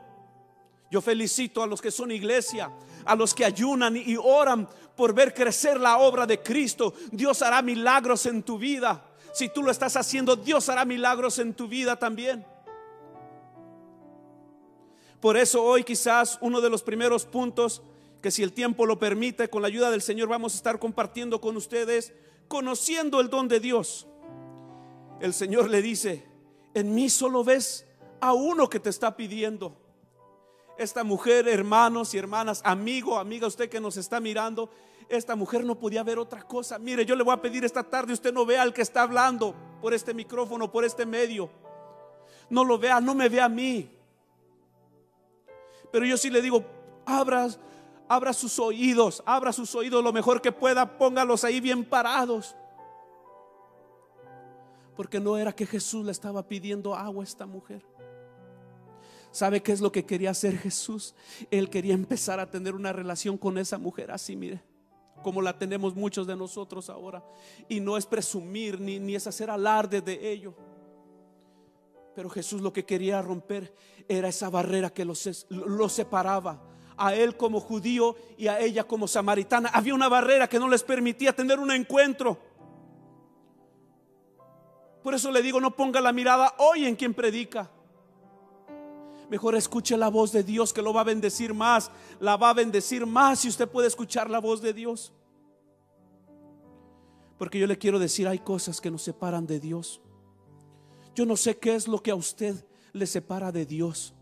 Yo 0.90 1.02
felicito 1.02 1.62
a 1.62 1.66
los 1.66 1.82
que 1.82 1.90
son 1.90 2.10
iglesia, 2.10 2.72
a 3.08 3.16
los 3.16 3.34
que 3.34 3.46
ayunan 3.46 3.96
y 3.96 4.16
oran 4.16 4.68
por 4.94 5.14
ver 5.14 5.32
crecer 5.32 5.80
la 5.80 5.96
obra 5.96 6.26
de 6.26 6.42
Cristo. 6.42 6.92
Dios 7.10 7.40
hará 7.40 7.62
milagros 7.62 8.26
en 8.26 8.42
tu 8.42 8.58
vida. 8.58 9.02
Si 9.32 9.48
tú 9.48 9.62
lo 9.62 9.70
estás 9.70 9.96
haciendo, 9.96 10.36
Dios 10.36 10.68
hará 10.68 10.84
milagros 10.84 11.38
en 11.38 11.54
tu 11.54 11.68
vida 11.68 11.98
también. 11.98 12.44
Por 15.20 15.38
eso 15.38 15.64
hoy 15.64 15.84
quizás 15.84 16.38
uno 16.42 16.60
de 16.60 16.68
los 16.68 16.82
primeros 16.82 17.24
puntos 17.24 17.80
que 18.20 18.30
si 18.30 18.42
el 18.42 18.52
tiempo 18.52 18.84
lo 18.84 18.98
permite, 18.98 19.48
con 19.48 19.62
la 19.62 19.68
ayuda 19.68 19.90
del 19.90 20.02
Señor 20.02 20.28
vamos 20.28 20.52
a 20.52 20.56
estar 20.56 20.78
compartiendo 20.78 21.40
con 21.40 21.56
ustedes, 21.56 22.12
conociendo 22.46 23.20
el 23.20 23.30
don 23.30 23.48
de 23.48 23.58
Dios. 23.58 24.06
El 25.20 25.32
Señor 25.32 25.70
le 25.70 25.80
dice, 25.80 26.26
en 26.74 26.94
mí 26.94 27.08
solo 27.08 27.42
ves 27.42 27.86
a 28.20 28.34
uno 28.34 28.68
que 28.68 28.80
te 28.80 28.90
está 28.90 29.16
pidiendo 29.16 29.87
esta 30.78 31.02
mujer, 31.02 31.48
hermanos 31.48 32.14
y 32.14 32.18
hermanas, 32.18 32.62
amigo, 32.64 33.18
amiga, 33.18 33.48
usted 33.48 33.68
que 33.68 33.80
nos 33.80 33.96
está 33.96 34.20
mirando, 34.20 34.70
esta 35.08 35.34
mujer 35.34 35.64
no 35.64 35.74
podía 35.74 36.04
ver 36.04 36.18
otra 36.18 36.42
cosa. 36.42 36.78
Mire, 36.78 37.04
yo 37.04 37.16
le 37.16 37.24
voy 37.24 37.34
a 37.34 37.42
pedir 37.42 37.64
esta 37.64 37.82
tarde, 37.82 38.12
usted 38.12 38.32
no 38.32 38.46
vea 38.46 38.62
al 38.62 38.72
que 38.72 38.82
está 38.82 39.02
hablando 39.02 39.54
por 39.82 39.92
este 39.92 40.14
micrófono, 40.14 40.70
por 40.70 40.84
este 40.84 41.04
medio. 41.04 41.50
No 42.48 42.64
lo 42.64 42.78
vea, 42.78 43.00
no 43.00 43.14
me 43.14 43.28
vea 43.28 43.46
a 43.46 43.48
mí. 43.48 43.90
Pero 45.90 46.06
yo 46.06 46.16
sí 46.16 46.30
le 46.30 46.40
digo, 46.40 46.64
abra, 47.04 47.48
abra 48.08 48.32
sus 48.32 48.58
oídos, 48.58 49.22
abra 49.26 49.52
sus 49.52 49.74
oídos 49.74 50.04
lo 50.04 50.12
mejor 50.12 50.40
que 50.40 50.52
pueda, 50.52 50.96
póngalos 50.96 51.42
ahí 51.42 51.60
bien 51.60 51.84
parados. 51.84 52.54
Porque 54.94 55.18
no 55.18 55.36
era 55.36 55.52
que 55.52 55.66
Jesús 55.66 56.04
le 56.04 56.12
estaba 56.12 56.42
pidiendo 56.46 56.94
agua 56.94 57.22
a 57.22 57.26
esta 57.26 57.46
mujer. 57.46 57.84
¿Sabe 59.30 59.62
qué 59.62 59.72
es 59.72 59.80
lo 59.80 59.92
que 59.92 60.04
quería 60.04 60.30
hacer 60.30 60.56
Jesús? 60.58 61.14
Él 61.50 61.68
quería 61.68 61.94
empezar 61.94 62.40
a 62.40 62.50
tener 62.50 62.74
una 62.74 62.92
relación 62.92 63.36
con 63.36 63.58
esa 63.58 63.78
mujer 63.78 64.10
así, 64.10 64.36
mire, 64.36 64.62
como 65.22 65.42
la 65.42 65.58
tenemos 65.58 65.94
muchos 65.94 66.26
de 66.26 66.36
nosotros 66.36 66.88
ahora. 66.88 67.22
Y 67.68 67.80
no 67.80 67.96
es 67.96 68.06
presumir 68.06 68.80
ni, 68.80 68.98
ni 68.98 69.14
es 69.14 69.26
hacer 69.26 69.50
alarde 69.50 70.00
de 70.00 70.30
ello. 70.32 70.54
Pero 72.14 72.30
Jesús 72.30 72.62
lo 72.62 72.72
que 72.72 72.84
quería 72.84 73.22
romper 73.22 73.72
era 74.08 74.28
esa 74.28 74.48
barrera 74.48 74.90
que 74.90 75.04
los, 75.04 75.46
los 75.50 75.92
separaba. 75.92 76.64
A 76.96 77.14
él 77.14 77.36
como 77.36 77.60
judío 77.60 78.16
y 78.36 78.48
a 78.48 78.58
ella 78.58 78.82
como 78.82 79.06
samaritana. 79.06 79.68
Había 79.68 79.94
una 79.94 80.08
barrera 80.08 80.48
que 80.48 80.58
no 80.58 80.68
les 80.68 80.82
permitía 80.82 81.32
tener 81.32 81.60
un 81.60 81.70
encuentro. 81.70 82.38
Por 85.04 85.14
eso 85.14 85.30
le 85.30 85.42
digo, 85.42 85.60
no 85.60 85.76
ponga 85.76 86.00
la 86.00 86.12
mirada 86.12 86.54
hoy 86.58 86.86
en 86.86 86.96
quien 86.96 87.14
predica 87.14 87.70
Mejor 89.28 89.54
escuche 89.54 89.96
la 89.96 90.08
voz 90.08 90.32
de 90.32 90.42
Dios 90.42 90.72
que 90.72 90.80
lo 90.80 90.92
va 90.92 91.02
a 91.02 91.04
bendecir 91.04 91.52
más. 91.52 91.90
La 92.18 92.36
va 92.36 92.50
a 92.50 92.54
bendecir 92.54 93.04
más 93.04 93.40
si 93.40 93.48
usted 93.48 93.68
puede 93.68 93.88
escuchar 93.88 94.30
la 94.30 94.38
voz 94.38 94.62
de 94.62 94.72
Dios. 94.72 95.12
Porque 97.36 97.58
yo 97.58 97.66
le 97.66 97.78
quiero 97.78 97.98
decir, 97.98 98.26
hay 98.26 98.38
cosas 98.38 98.80
que 98.80 98.90
nos 98.90 99.02
separan 99.02 99.46
de 99.46 99.60
Dios. 99.60 100.00
Yo 101.14 101.26
no 101.26 101.36
sé 101.36 101.58
qué 101.58 101.74
es 101.74 101.86
lo 101.86 102.02
que 102.02 102.10
a 102.10 102.14
usted 102.14 102.64
le 102.92 103.06
separa 103.06 103.52
de 103.52 103.66
Dios. 103.66 104.14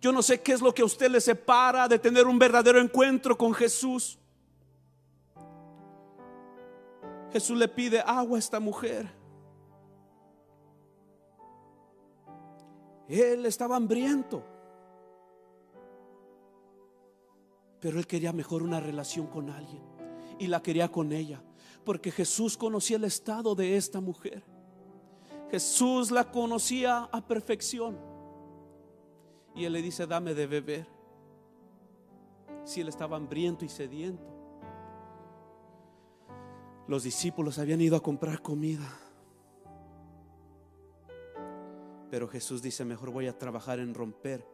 Yo 0.00 0.12
no 0.12 0.22
sé 0.22 0.40
qué 0.42 0.52
es 0.52 0.60
lo 0.60 0.74
que 0.74 0.82
a 0.82 0.84
usted 0.84 1.10
le 1.10 1.20
separa 1.20 1.88
de 1.88 1.98
tener 1.98 2.26
un 2.26 2.38
verdadero 2.38 2.78
encuentro 2.78 3.38
con 3.38 3.54
Jesús. 3.54 4.18
Jesús 7.32 7.56
le 7.58 7.66
pide 7.66 8.00
agua 8.00 8.36
a 8.36 8.38
esta 8.38 8.60
mujer. 8.60 9.23
Él 13.08 13.46
estaba 13.46 13.76
hambriento. 13.76 14.42
Pero 17.80 17.98
él 17.98 18.06
quería 18.06 18.32
mejor 18.32 18.62
una 18.62 18.80
relación 18.80 19.26
con 19.26 19.50
alguien. 19.50 19.82
Y 20.38 20.46
la 20.46 20.62
quería 20.62 20.90
con 20.90 21.12
ella. 21.12 21.42
Porque 21.84 22.10
Jesús 22.10 22.56
conocía 22.56 22.96
el 22.96 23.04
estado 23.04 23.54
de 23.54 23.76
esta 23.76 24.00
mujer. 24.00 24.42
Jesús 25.50 26.10
la 26.10 26.30
conocía 26.30 27.08
a 27.12 27.26
perfección. 27.26 27.98
Y 29.54 29.64
él 29.64 29.74
le 29.74 29.82
dice, 29.82 30.06
dame 30.06 30.34
de 30.34 30.46
beber. 30.46 30.86
Si 32.64 32.80
él 32.80 32.88
estaba 32.88 33.16
hambriento 33.16 33.64
y 33.64 33.68
sediento. 33.68 34.34
Los 36.88 37.02
discípulos 37.02 37.58
habían 37.58 37.80
ido 37.80 37.96
a 37.96 38.02
comprar 38.02 38.42
comida. 38.42 39.03
Pero 42.10 42.28
Jesús 42.28 42.62
dice, 42.62 42.84
mejor 42.84 43.10
voy 43.10 43.26
a 43.26 43.38
trabajar 43.38 43.78
en 43.78 43.94
romper 43.94 44.46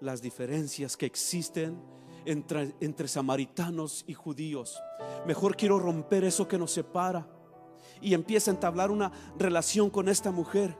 las 0.00 0.20
diferencias 0.20 0.96
que 0.96 1.06
existen 1.06 1.80
entre, 2.24 2.74
entre, 2.80 3.08
samaritanos 3.08 4.04
y 4.06 4.14
judíos. 4.14 4.80
Mejor 5.26 5.56
quiero 5.56 5.78
romper 5.78 6.24
eso 6.24 6.48
que 6.48 6.58
nos 6.58 6.72
separa. 6.72 7.26
Y 8.00 8.14
empieza 8.14 8.50
a 8.50 8.54
entablar 8.54 8.90
una 8.90 9.12
relación 9.38 9.90
con 9.90 10.08
esta 10.08 10.30
mujer. 10.30 10.76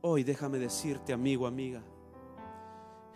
Hoy 0.00 0.22
déjame 0.22 0.58
decirte, 0.58 1.12
amigo, 1.12 1.46
amiga, 1.46 1.82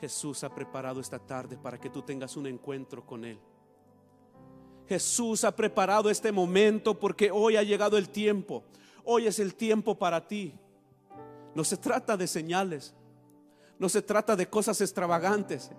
Jesús 0.01 0.43
ha 0.43 0.53
preparado 0.53 1.01
esta 1.01 1.21
tarde 1.21 1.57
para 1.57 1.79
que 1.79 1.89
tú 1.89 2.03
tengas 2.03 2.37
un 2.37 2.47
encuentro 2.49 3.07
con 3.07 3.25
Él. 3.25 3.39
Jesús 4.89 5.45
ha 5.45 5.55
preparado 5.55 6.11
este 6.11 6.33
momento 6.33 6.99
porque 6.99 7.31
hoy 7.31 7.57
ha 7.57 7.63
llegado 7.63 7.97
el 7.97 8.09
tiempo. 8.09 8.65
Hoy 9.05 9.27
es 9.27 9.39
el 9.39 9.55
tiempo 9.55 9.99
para 9.99 10.27
ti. 10.27 10.55
No 11.55 11.65
se 11.65 11.77
trata 11.77 12.17
de 12.17 12.27
señales. 12.27 12.95
No 13.79 13.89
se 13.89 14.03
trata 14.03 14.37
de 14.37 14.49
cosas 14.49 14.81
extravagantes. 14.81 15.71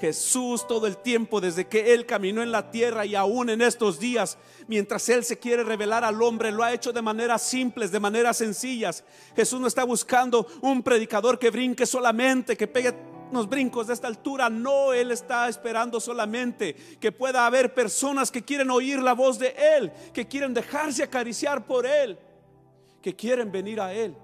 Jesús 0.00 0.66
todo 0.66 0.86
el 0.86 0.96
tiempo 0.96 1.40
desde 1.40 1.66
que 1.66 1.92
Él 1.92 2.06
caminó 2.06 2.42
en 2.42 2.52
la 2.52 2.70
tierra 2.70 3.04
y 3.04 3.14
aún 3.14 3.50
en 3.50 3.62
estos 3.62 3.98
días, 3.98 4.38
mientras 4.68 5.08
Él 5.08 5.24
se 5.24 5.38
quiere 5.38 5.64
revelar 5.64 6.04
al 6.04 6.22
hombre, 6.22 6.52
lo 6.52 6.62
ha 6.62 6.72
hecho 6.72 6.92
de 6.92 7.02
maneras 7.02 7.42
simples, 7.42 7.90
de 7.90 7.98
maneras 7.98 8.36
sencillas. 8.36 9.04
Jesús 9.34 9.60
no 9.60 9.66
está 9.66 9.84
buscando 9.84 10.46
un 10.60 10.82
predicador 10.82 11.38
que 11.38 11.50
brinque 11.50 11.84
solamente, 11.84 12.56
que 12.56 12.68
pegue 12.68 12.94
unos 13.30 13.48
brincos 13.48 13.88
de 13.88 13.94
esta 13.94 14.06
altura. 14.06 14.48
No, 14.48 14.92
Él 14.92 15.10
está 15.10 15.48
esperando 15.48 16.00
solamente 16.00 16.74
que 17.00 17.12
pueda 17.12 17.46
haber 17.46 17.74
personas 17.74 18.30
que 18.30 18.42
quieren 18.42 18.70
oír 18.70 19.00
la 19.00 19.14
voz 19.14 19.38
de 19.38 19.54
Él, 19.76 19.92
que 20.12 20.28
quieren 20.28 20.54
dejarse 20.54 21.02
acariciar 21.02 21.66
por 21.66 21.86
Él, 21.86 22.18
que 23.00 23.14
quieren 23.14 23.50
venir 23.50 23.80
a 23.80 23.92
Él, 23.92 24.16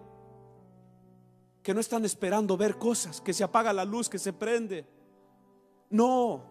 que 1.63 1.75
no 1.75 1.81
están 1.81 2.05
esperando 2.05 2.57
ver 2.57 2.79
cosas, 2.79 3.21
que 3.21 3.33
se 3.33 3.45
apaga 3.45 3.73
la 3.73 3.85
luz, 3.85 4.09
que 4.09 4.19
se 4.19 4.33
prende. 4.33 4.87
No. 5.91 6.43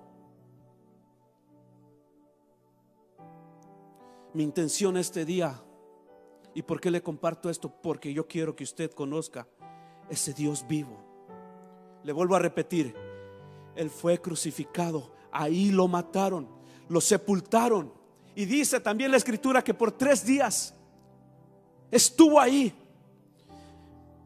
Mi 4.33 4.43
intención 4.43 4.97
este 4.97 5.25
día, 5.25 5.61
¿y 6.55 6.61
por 6.63 6.81
qué 6.81 6.89
le 6.89 7.03
comparto 7.03 7.49
esto? 7.49 7.69
Porque 7.69 8.13
yo 8.13 8.27
quiero 8.27 8.55
que 8.55 8.63
usted 8.63 8.91
conozca 8.91 9.47
ese 10.09 10.33
Dios 10.33 10.65
vivo 10.67 11.03
le 12.03 12.11
vuelvo 12.11 12.35
a 12.35 12.39
repetir, 12.39 12.93
Él 13.75 13.89
fue 13.89 14.19
crucificado, 14.21 15.13
ahí 15.31 15.71
lo 15.71 15.87
mataron, 15.87 16.47
lo 16.89 17.01
sepultaron. 17.01 17.93
Y 18.35 18.45
dice 18.45 18.79
también 18.79 19.11
la 19.11 19.17
escritura 19.17 19.63
que 19.63 19.73
por 19.73 19.91
tres 19.91 20.25
días 20.25 20.75
estuvo 21.95 22.39
ahí, 22.39 22.73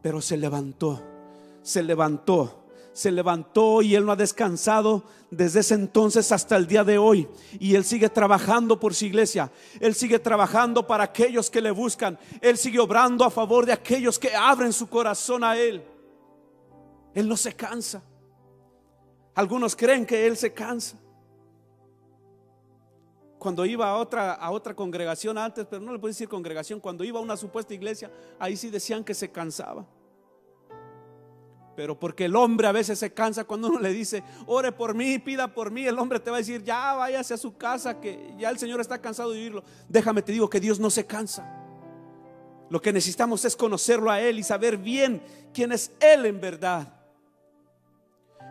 pero 0.02 0.20
se 0.20 0.36
levantó, 0.36 1.02
se 1.62 1.82
levantó, 1.82 2.64
se 2.92 3.12
levantó 3.12 3.82
y 3.82 3.94
Él 3.94 4.04
no 4.04 4.12
ha 4.12 4.16
descansado 4.16 5.04
desde 5.30 5.60
ese 5.60 5.74
entonces 5.74 6.32
hasta 6.32 6.56
el 6.56 6.66
día 6.66 6.82
de 6.82 6.98
hoy. 6.98 7.28
Y 7.60 7.74
Él 7.74 7.84
sigue 7.84 8.08
trabajando 8.08 8.80
por 8.80 8.94
su 8.94 9.04
iglesia. 9.04 9.52
Él 9.80 9.94
sigue 9.94 10.18
trabajando 10.18 10.86
para 10.86 11.04
aquellos 11.04 11.50
que 11.50 11.60
le 11.60 11.70
buscan. 11.70 12.18
Él 12.40 12.56
sigue 12.56 12.80
obrando 12.80 13.24
a 13.24 13.30
favor 13.30 13.66
de 13.66 13.72
aquellos 13.72 14.18
que 14.18 14.34
abren 14.34 14.72
su 14.72 14.88
corazón 14.88 15.44
a 15.44 15.56
Él. 15.56 15.82
Él 17.14 17.28
no 17.28 17.36
se 17.36 17.54
cansa. 17.54 18.02
Algunos 19.34 19.76
creen 19.76 20.04
que 20.04 20.26
Él 20.26 20.36
se 20.36 20.52
cansa. 20.52 20.96
Cuando 23.38 23.64
iba 23.64 23.88
a 23.88 23.96
otra, 23.96 24.34
a 24.34 24.50
otra 24.50 24.74
congregación 24.74 25.38
antes, 25.38 25.66
pero 25.68 25.80
no 25.80 25.92
le 25.92 25.98
puedo 25.98 26.10
decir 26.10 26.28
congregación, 26.28 26.80
cuando 26.80 27.04
iba 27.04 27.18
a 27.18 27.22
una 27.22 27.36
supuesta 27.36 27.72
iglesia, 27.72 28.10
ahí 28.38 28.56
sí 28.56 28.68
decían 28.68 29.04
que 29.04 29.14
se 29.14 29.30
cansaba. 29.30 29.86
Pero 31.78 31.96
porque 31.96 32.24
el 32.24 32.34
hombre 32.34 32.66
a 32.66 32.72
veces 32.72 32.98
se 32.98 33.12
cansa 33.12 33.44
cuando 33.44 33.68
uno 33.68 33.78
le 33.78 33.92
dice, 33.92 34.24
ore 34.46 34.72
por 34.72 34.96
mí, 34.96 35.20
pida 35.20 35.54
por 35.54 35.70
mí, 35.70 35.86
el 35.86 35.96
hombre 35.96 36.18
te 36.18 36.28
va 36.28 36.38
a 36.38 36.40
decir, 36.40 36.64
ya 36.64 36.94
váyase 36.94 37.34
a 37.34 37.36
su 37.36 37.56
casa, 37.56 38.00
que 38.00 38.34
ya 38.36 38.50
el 38.50 38.58
Señor 38.58 38.80
está 38.80 39.00
cansado 39.00 39.30
de 39.30 39.38
oírlo. 39.38 39.62
Déjame 39.88 40.22
te 40.22 40.32
digo 40.32 40.50
que 40.50 40.58
Dios 40.58 40.80
no 40.80 40.90
se 40.90 41.06
cansa. 41.06 41.48
Lo 42.68 42.82
que 42.82 42.92
necesitamos 42.92 43.44
es 43.44 43.54
conocerlo 43.54 44.10
a 44.10 44.20
Él 44.20 44.40
y 44.40 44.42
saber 44.42 44.76
bien 44.76 45.22
quién 45.54 45.70
es 45.70 45.92
Él 46.00 46.26
en 46.26 46.40
verdad. 46.40 46.92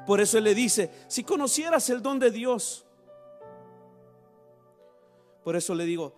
Por 0.05 0.21
eso 0.21 0.37
Él 0.37 0.45
le 0.45 0.55
dice, 0.55 0.89
si 1.09 1.25
conocieras 1.25 1.89
el 1.89 2.01
don 2.01 2.19
de 2.19 2.31
Dios, 2.31 2.86
por 5.47 5.55
eso 5.55 5.73
le 5.73 5.85
digo, 5.85 6.13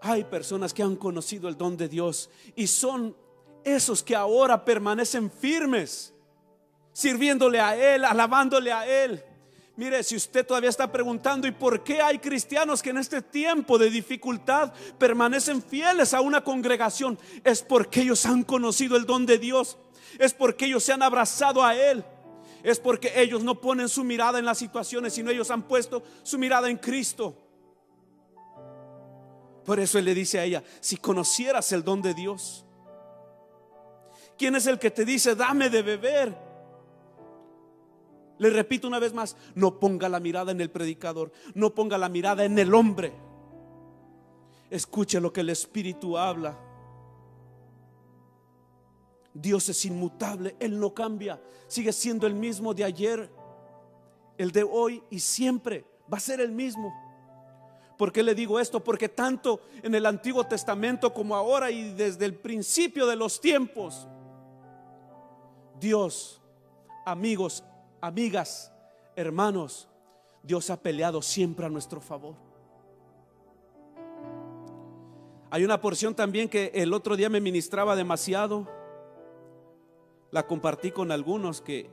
hay 0.00 0.24
personas 0.24 0.72
que 0.72 0.82
han 0.82 0.96
conocido 0.96 1.50
el 1.50 1.58
don 1.58 1.76
de 1.76 1.86
Dios 1.86 2.30
y 2.56 2.66
son 2.66 3.14
esos 3.62 4.02
que 4.02 4.16
ahora 4.16 4.64
permanecen 4.64 5.30
firmes, 5.30 6.14
sirviéndole 6.90 7.60
a 7.60 7.76
Él, 7.76 8.06
alabándole 8.06 8.72
a 8.72 8.86
Él. 9.04 9.22
Mire, 9.76 10.02
si 10.02 10.16
usted 10.16 10.46
todavía 10.46 10.70
está 10.70 10.90
preguntando, 10.90 11.46
¿y 11.46 11.50
por 11.50 11.84
qué 11.84 12.00
hay 12.00 12.18
cristianos 12.20 12.82
que 12.82 12.88
en 12.88 12.96
este 12.96 13.20
tiempo 13.20 13.76
de 13.76 13.90
dificultad 13.90 14.72
permanecen 14.96 15.62
fieles 15.62 16.14
a 16.14 16.22
una 16.22 16.42
congregación? 16.42 17.18
Es 17.44 17.60
porque 17.60 18.00
ellos 18.00 18.24
han 18.24 18.44
conocido 18.44 18.96
el 18.96 19.04
don 19.04 19.26
de 19.26 19.36
Dios, 19.36 19.76
es 20.18 20.32
porque 20.32 20.64
ellos 20.64 20.82
se 20.82 20.94
han 20.94 21.02
abrazado 21.02 21.62
a 21.62 21.76
Él 21.76 22.02
es 22.62 22.80
porque 22.80 23.12
ellos 23.20 23.44
no 23.44 23.60
ponen 23.60 23.90
su 23.90 24.04
mirada 24.04 24.38
en 24.38 24.46
las 24.46 24.56
situaciones, 24.56 25.12
sino 25.12 25.30
ellos 25.30 25.50
han 25.50 25.64
puesto 25.64 26.02
su 26.22 26.38
mirada 26.38 26.70
en 26.70 26.78
Cristo. 26.78 27.43
Por 29.64 29.80
eso 29.80 29.98
Él 29.98 30.04
le 30.04 30.14
dice 30.14 30.38
a 30.38 30.44
ella, 30.44 30.62
si 30.80 30.96
conocieras 30.96 31.72
el 31.72 31.82
don 31.82 32.02
de 32.02 32.14
Dios, 32.14 32.64
¿quién 34.36 34.54
es 34.56 34.66
el 34.66 34.78
que 34.78 34.90
te 34.90 35.04
dice, 35.04 35.34
dame 35.34 35.70
de 35.70 35.82
beber? 35.82 36.36
Le 38.38 38.50
repito 38.50 38.88
una 38.88 38.98
vez 38.98 39.12
más, 39.14 39.36
no 39.54 39.78
ponga 39.78 40.08
la 40.08 40.20
mirada 40.20 40.52
en 40.52 40.60
el 40.60 40.70
predicador, 40.70 41.32
no 41.54 41.74
ponga 41.74 41.96
la 41.96 42.08
mirada 42.08 42.44
en 42.44 42.58
el 42.58 42.74
hombre. 42.74 43.12
Escuche 44.70 45.20
lo 45.20 45.32
que 45.32 45.40
el 45.40 45.50
Espíritu 45.50 46.18
habla. 46.18 46.58
Dios 49.32 49.68
es 49.68 49.84
inmutable, 49.84 50.56
Él 50.60 50.78
no 50.78 50.94
cambia, 50.94 51.40
sigue 51.66 51.92
siendo 51.92 52.26
el 52.26 52.34
mismo 52.34 52.72
de 52.72 52.84
ayer, 52.84 53.30
el 54.38 54.52
de 54.52 54.62
hoy 54.62 55.02
y 55.10 55.20
siempre 55.20 55.84
va 56.12 56.18
a 56.18 56.20
ser 56.20 56.40
el 56.40 56.52
mismo. 56.52 57.03
¿Por 57.96 58.12
qué 58.12 58.22
le 58.22 58.34
digo 58.34 58.58
esto? 58.58 58.82
Porque 58.82 59.08
tanto 59.08 59.60
en 59.82 59.94
el 59.94 60.06
Antiguo 60.06 60.44
Testamento 60.44 61.12
como 61.12 61.36
ahora 61.36 61.70
y 61.70 61.92
desde 61.94 62.24
el 62.24 62.34
principio 62.34 63.06
de 63.06 63.16
los 63.16 63.40
tiempos, 63.40 64.08
Dios, 65.78 66.42
amigos, 67.06 67.62
amigas, 68.00 68.72
hermanos, 69.16 69.88
Dios 70.42 70.70
ha 70.70 70.76
peleado 70.76 71.22
siempre 71.22 71.66
a 71.66 71.68
nuestro 71.68 72.00
favor. 72.00 72.34
Hay 75.50 75.64
una 75.64 75.80
porción 75.80 76.14
también 76.14 76.48
que 76.48 76.72
el 76.74 76.92
otro 76.92 77.16
día 77.16 77.28
me 77.28 77.40
ministraba 77.40 77.94
demasiado 77.94 78.68
la 80.32 80.48
compartí 80.48 80.90
con 80.90 81.12
algunos 81.12 81.60
que, 81.60 81.88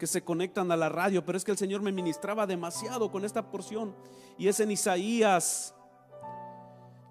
que 0.00 0.06
se 0.06 0.24
conectan 0.24 0.72
a 0.72 0.78
la 0.78 0.88
radio, 0.88 1.22
pero 1.26 1.36
es 1.36 1.44
que 1.44 1.50
el 1.50 1.58
Señor 1.58 1.82
me 1.82 1.92
ministraba 1.92 2.46
demasiado 2.46 3.12
con 3.12 3.22
esta 3.26 3.50
porción. 3.50 3.94
Y 4.38 4.48
es 4.48 4.58
en 4.58 4.70
Isaías, 4.70 5.74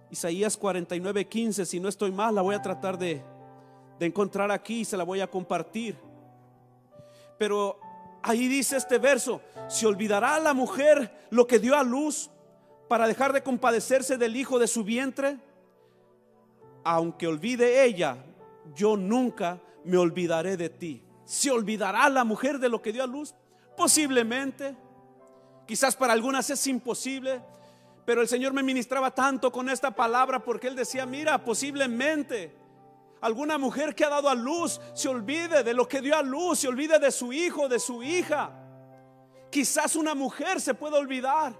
Isaías 0.09 0.57
49, 0.57 1.27
15. 1.27 1.67
Si 1.67 1.79
no 1.79 1.87
estoy 1.87 2.11
mal, 2.11 2.33
la 2.33 2.41
voy 2.41 2.55
a 2.55 2.61
tratar 2.63 2.97
de, 2.97 3.21
de 3.99 4.05
encontrar 4.07 4.49
aquí 4.49 4.79
y 4.79 4.85
se 4.85 4.97
la 4.97 5.03
voy 5.03 5.21
a 5.21 5.29
compartir. 5.29 5.99
Pero 7.37 7.79
ahí 8.23 8.47
dice 8.47 8.77
este 8.77 8.97
verso, 8.97 9.39
se 9.67 9.85
olvidará 9.85 10.39
la 10.39 10.55
mujer 10.55 11.27
lo 11.29 11.45
que 11.45 11.59
dio 11.59 11.77
a 11.77 11.83
luz 11.83 12.31
para 12.87 13.07
dejar 13.07 13.33
de 13.33 13.43
compadecerse 13.43 14.17
del 14.17 14.35
hijo 14.35 14.57
de 14.57 14.65
su 14.65 14.83
vientre. 14.83 15.37
Aunque 16.83 17.27
olvide 17.27 17.85
ella, 17.85 18.17
yo 18.73 18.97
nunca 18.97 19.61
me 19.83 19.97
olvidaré 19.97 20.57
de 20.57 20.69
ti. 20.69 21.03
¿Se 21.29 21.51
olvidará 21.51 22.09
la 22.09 22.23
mujer 22.23 22.57
de 22.57 22.69
lo 22.69 22.81
que 22.81 22.91
dio 22.91 23.03
a 23.03 23.05
luz? 23.07 23.35
Posiblemente. 23.77 24.75
Quizás 25.67 25.95
para 25.95 26.13
algunas 26.13 26.49
es 26.49 26.65
imposible. 26.65 27.39
Pero 28.03 28.23
el 28.23 28.27
Señor 28.27 28.51
me 28.51 28.63
ministraba 28.63 29.13
tanto 29.13 29.51
con 29.51 29.69
esta 29.69 29.91
palabra 29.91 30.43
porque 30.43 30.69
Él 30.69 30.75
decía, 30.75 31.05
mira, 31.05 31.45
posiblemente 31.45 32.57
alguna 33.21 33.59
mujer 33.59 33.93
que 33.93 34.03
ha 34.03 34.09
dado 34.09 34.27
a 34.27 34.33
luz 34.33 34.81
se 34.95 35.07
olvide 35.07 35.61
de 35.61 35.75
lo 35.75 35.87
que 35.87 36.01
dio 36.01 36.15
a 36.15 36.23
luz, 36.23 36.61
se 36.61 36.67
olvide 36.67 36.97
de 36.97 37.11
su 37.11 37.31
hijo, 37.31 37.69
de 37.69 37.77
su 37.77 38.01
hija. 38.01 38.51
Quizás 39.51 39.95
una 39.95 40.15
mujer 40.15 40.59
se 40.59 40.73
pueda 40.73 40.97
olvidar. 40.97 41.53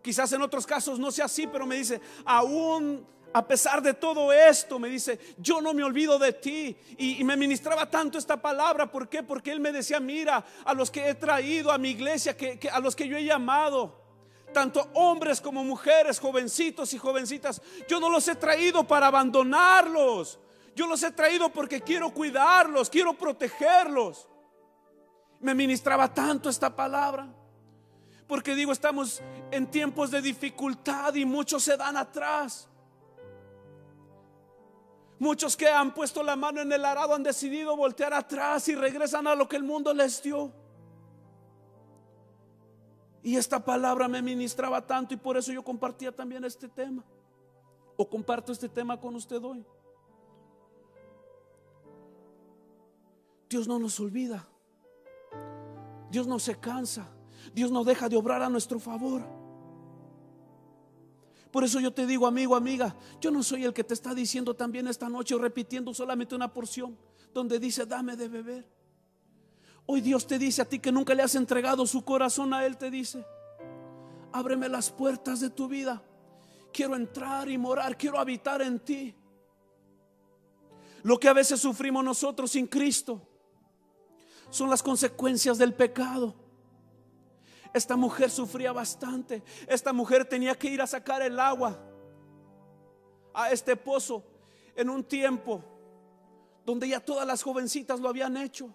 Quizás 0.00 0.32
en 0.32 0.40
otros 0.40 0.66
casos 0.66 0.98
no 0.98 1.10
sea 1.10 1.26
así, 1.26 1.46
pero 1.46 1.66
me 1.66 1.76
dice, 1.76 2.00
aún 2.24 3.06
a 3.36 3.44
pesar 3.44 3.82
de 3.82 3.94
todo 3.94 4.32
esto, 4.32 4.78
me 4.78 4.88
dice, 4.88 5.18
yo 5.38 5.60
no 5.60 5.74
me 5.74 5.82
olvido 5.82 6.20
de 6.20 6.32
ti. 6.32 6.76
Y, 6.96 7.24
me 7.24 7.36
ministraba 7.36 7.90
tanto 7.90 8.16
esta 8.16 8.40
palabra. 8.40 8.88
¿Por 8.88 9.08
qué? 9.08 9.24
Porque 9.24 9.50
Él 9.50 9.58
me 9.58 9.72
decía, 9.72 9.98
mira, 9.98 10.44
a 10.64 10.72
los 10.72 10.88
que 10.88 11.08
he 11.08 11.14
traído 11.16 11.72
a 11.72 11.78
mi 11.78 11.90
iglesia, 11.90 12.36
que, 12.36 12.60
a 12.72 12.78
los 12.78 12.94
que 12.94 13.08
yo 13.08 13.16
he 13.16 13.24
llamado, 13.24 14.00
tanto 14.52 14.88
hombres 14.94 15.40
como 15.40 15.64
mujeres, 15.64 16.20
jovencitos 16.20 16.94
y 16.94 16.98
jovencitas, 16.98 17.60
yo 17.88 17.98
no 17.98 18.08
los 18.08 18.28
he 18.28 18.36
traído 18.36 18.84
para 18.84 19.08
abandonarlos. 19.08 20.38
Yo 20.76 20.86
los 20.86 21.02
he 21.02 21.10
traído 21.10 21.48
porque 21.48 21.80
quiero 21.80 22.10
cuidarlos, 22.10 22.88
quiero 22.88 23.14
protegerlos. 23.14 24.28
Me 25.40 25.56
ministraba 25.56 26.14
tanto 26.14 26.48
esta 26.48 26.76
palabra. 26.76 27.26
Porque 28.28 28.54
digo, 28.54 28.70
estamos 28.70 29.20
en 29.50 29.66
tiempos 29.66 30.12
de 30.12 30.22
dificultad 30.22 31.16
y 31.16 31.24
muchos 31.24 31.64
se 31.64 31.76
dan 31.76 31.96
atrás. 31.96 32.68
Muchos 35.18 35.56
que 35.56 35.68
han 35.68 35.94
puesto 35.94 36.22
la 36.22 36.36
mano 36.36 36.60
en 36.60 36.72
el 36.72 36.84
arado 36.84 37.14
han 37.14 37.22
decidido 37.22 37.76
voltear 37.76 38.12
atrás 38.12 38.68
y 38.68 38.74
regresan 38.74 39.26
a 39.26 39.34
lo 39.34 39.48
que 39.48 39.56
el 39.56 39.62
mundo 39.62 39.94
les 39.94 40.22
dio. 40.22 40.52
Y 43.22 43.36
esta 43.36 43.64
palabra 43.64 44.06
me 44.06 44.20
ministraba 44.20 44.86
tanto 44.86 45.14
y 45.14 45.16
por 45.16 45.36
eso 45.36 45.52
yo 45.52 45.62
compartía 45.62 46.12
también 46.12 46.44
este 46.44 46.68
tema. 46.68 47.02
O 47.96 48.08
comparto 48.08 48.52
este 48.52 48.68
tema 48.68 49.00
con 49.00 49.14
usted 49.14 49.42
hoy. 49.42 49.64
Dios 53.48 53.68
no 53.68 53.78
nos 53.78 53.98
olvida. 54.00 54.46
Dios 56.10 56.26
no 56.26 56.38
se 56.38 56.58
cansa. 56.58 57.08
Dios 57.54 57.70
no 57.70 57.84
deja 57.84 58.08
de 58.08 58.16
obrar 58.16 58.42
a 58.42 58.48
nuestro 58.48 58.78
favor. 58.80 59.22
Por 61.54 61.62
eso 61.62 61.78
yo 61.78 61.92
te 61.92 62.04
digo, 62.04 62.26
amigo, 62.26 62.56
amiga, 62.56 62.96
yo 63.20 63.30
no 63.30 63.40
soy 63.40 63.64
el 63.64 63.72
que 63.72 63.84
te 63.84 63.94
está 63.94 64.12
diciendo 64.12 64.54
también 64.54 64.88
esta 64.88 65.08
noche 65.08 65.36
o 65.36 65.38
repitiendo 65.38 65.94
solamente 65.94 66.34
una 66.34 66.52
porción 66.52 66.98
donde 67.32 67.60
dice, 67.60 67.86
dame 67.86 68.16
de 68.16 68.26
beber. 68.26 68.68
Hoy 69.86 70.00
Dios 70.00 70.26
te 70.26 70.36
dice 70.36 70.62
a 70.62 70.64
ti 70.64 70.80
que 70.80 70.90
nunca 70.90 71.14
le 71.14 71.22
has 71.22 71.36
entregado 71.36 71.86
su 71.86 72.04
corazón 72.04 72.52
a 72.54 72.66
Él, 72.66 72.76
te 72.76 72.90
dice, 72.90 73.24
ábreme 74.32 74.68
las 74.68 74.90
puertas 74.90 75.38
de 75.38 75.48
tu 75.48 75.68
vida. 75.68 76.02
Quiero 76.72 76.96
entrar 76.96 77.48
y 77.48 77.56
morar, 77.56 77.96
quiero 77.96 78.18
habitar 78.18 78.60
en 78.60 78.80
ti. 78.80 79.14
Lo 81.04 81.20
que 81.20 81.28
a 81.28 81.34
veces 81.34 81.60
sufrimos 81.60 82.02
nosotros 82.02 82.50
sin 82.50 82.66
Cristo 82.66 83.22
son 84.50 84.68
las 84.68 84.82
consecuencias 84.82 85.56
del 85.56 85.72
pecado. 85.72 86.34
Esta 87.74 87.96
mujer 87.96 88.30
sufría 88.30 88.72
bastante. 88.72 89.42
Esta 89.66 89.92
mujer 89.92 90.24
tenía 90.24 90.54
que 90.54 90.68
ir 90.68 90.80
a 90.80 90.86
sacar 90.86 91.20
el 91.22 91.40
agua 91.40 91.76
a 93.34 93.50
este 93.50 93.74
pozo 93.74 94.22
en 94.76 94.88
un 94.88 95.02
tiempo 95.02 95.60
donde 96.64 96.88
ya 96.88 97.00
todas 97.00 97.26
las 97.26 97.42
jovencitas 97.42 97.98
lo 97.98 98.08
habían 98.08 98.36
hecho. 98.36 98.72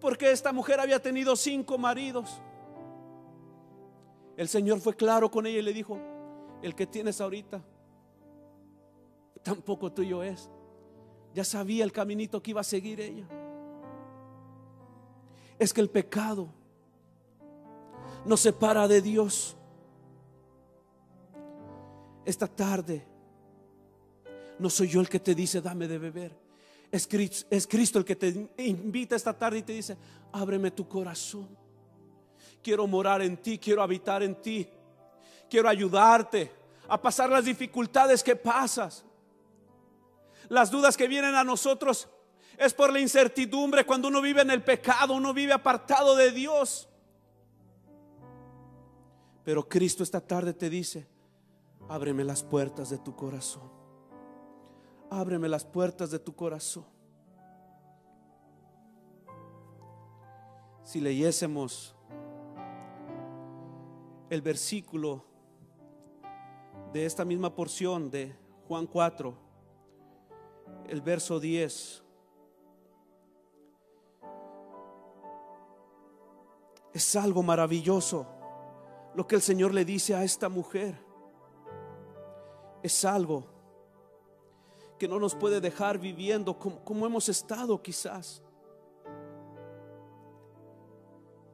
Porque 0.00 0.32
esta 0.32 0.54
mujer 0.54 0.80
había 0.80 1.00
tenido 1.02 1.36
cinco 1.36 1.76
maridos. 1.76 2.40
El 4.38 4.48
Señor 4.48 4.80
fue 4.80 4.96
claro 4.96 5.30
con 5.30 5.46
ella 5.46 5.58
y 5.58 5.62
le 5.62 5.74
dijo, 5.74 5.98
el 6.62 6.74
que 6.74 6.86
tienes 6.86 7.20
ahorita 7.20 7.62
tampoco 9.42 9.92
tuyo 9.92 10.22
es. 10.22 10.48
Ya 11.34 11.44
sabía 11.44 11.84
el 11.84 11.92
caminito 11.92 12.42
que 12.42 12.52
iba 12.52 12.62
a 12.62 12.64
seguir 12.64 13.02
ella. 13.02 13.28
Es 15.58 15.74
que 15.74 15.82
el 15.82 15.90
pecado 15.90 16.48
nos 18.24 18.40
separa 18.40 18.88
de 18.88 19.02
Dios. 19.02 19.56
Esta 22.24 22.46
tarde 22.46 23.06
no 24.58 24.70
soy 24.70 24.88
yo 24.88 25.00
el 25.00 25.08
que 25.08 25.20
te 25.20 25.34
dice, 25.34 25.60
dame 25.60 25.88
de 25.88 25.98
beber. 25.98 26.36
Es 26.90 27.06
Cristo, 27.06 27.46
es 27.50 27.66
Cristo 27.66 27.98
el 27.98 28.04
que 28.04 28.16
te 28.16 28.48
invita 28.58 29.16
esta 29.16 29.36
tarde 29.36 29.58
y 29.58 29.62
te 29.62 29.72
dice, 29.72 29.96
ábreme 30.32 30.70
tu 30.70 30.88
corazón. 30.88 31.48
Quiero 32.62 32.86
morar 32.86 33.20
en 33.20 33.36
ti, 33.36 33.58
quiero 33.58 33.82
habitar 33.82 34.22
en 34.22 34.40
ti. 34.40 34.68
Quiero 35.50 35.68
ayudarte 35.68 36.50
a 36.88 37.00
pasar 37.00 37.30
las 37.30 37.44
dificultades 37.44 38.22
que 38.22 38.36
pasas. 38.36 39.04
Las 40.48 40.70
dudas 40.70 40.96
que 40.96 41.08
vienen 41.08 41.34
a 41.34 41.44
nosotros 41.44 42.08
es 42.56 42.72
por 42.72 42.92
la 42.92 43.00
incertidumbre 43.00 43.84
cuando 43.84 44.08
uno 44.08 44.20
vive 44.22 44.42
en 44.42 44.50
el 44.50 44.62
pecado, 44.62 45.14
uno 45.14 45.34
vive 45.34 45.52
apartado 45.52 46.16
de 46.16 46.30
Dios. 46.30 46.88
Pero 49.44 49.68
Cristo 49.68 50.02
esta 50.02 50.20
tarde 50.20 50.54
te 50.54 50.70
dice, 50.70 51.06
ábreme 51.88 52.24
las 52.24 52.42
puertas 52.42 52.88
de 52.90 52.98
tu 52.98 53.14
corazón. 53.14 53.70
Ábreme 55.10 55.48
las 55.48 55.64
puertas 55.64 56.10
de 56.10 56.18
tu 56.18 56.34
corazón. 56.34 56.86
Si 60.82 61.00
leyésemos 61.00 61.94
el 64.30 64.40
versículo 64.42 65.24
de 66.92 67.04
esta 67.04 67.24
misma 67.24 67.54
porción 67.54 68.10
de 68.10 68.34
Juan 68.66 68.86
4, 68.86 69.34
el 70.88 71.00
verso 71.02 71.38
10. 71.38 72.02
Es 76.92 77.16
algo 77.16 77.42
maravilloso 77.42 78.33
lo 79.14 79.26
que 79.26 79.36
el 79.36 79.42
Señor 79.42 79.72
le 79.72 79.84
dice 79.84 80.14
a 80.14 80.24
esta 80.24 80.48
mujer. 80.48 80.94
Es 82.82 83.04
algo 83.04 83.46
que 84.98 85.08
no 85.08 85.18
nos 85.18 85.34
puede 85.34 85.60
dejar 85.60 85.98
viviendo 85.98 86.58
como, 86.58 87.06
hemos 87.06 87.28
estado 87.28 87.80
quizás. 87.82 88.42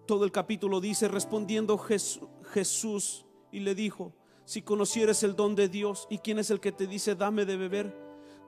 Todo 0.06 0.24
el 0.24 0.32
capítulo 0.32 0.80
dice, 0.80 1.08
respondiendo 1.08 1.78
Jesús, 1.78 2.28
Jesús 2.52 3.26
y 3.52 3.60
le 3.60 3.74
dijo, 3.74 4.12
si 4.44 4.62
conocieres 4.62 5.22
el 5.22 5.36
don 5.36 5.54
de 5.54 5.68
Dios 5.68 6.08
y 6.10 6.18
quién 6.18 6.38
es 6.40 6.50
el 6.50 6.58
que 6.58 6.72
te 6.72 6.86
dice, 6.86 7.14
dame 7.14 7.44
de 7.44 7.56
beber, 7.56 7.96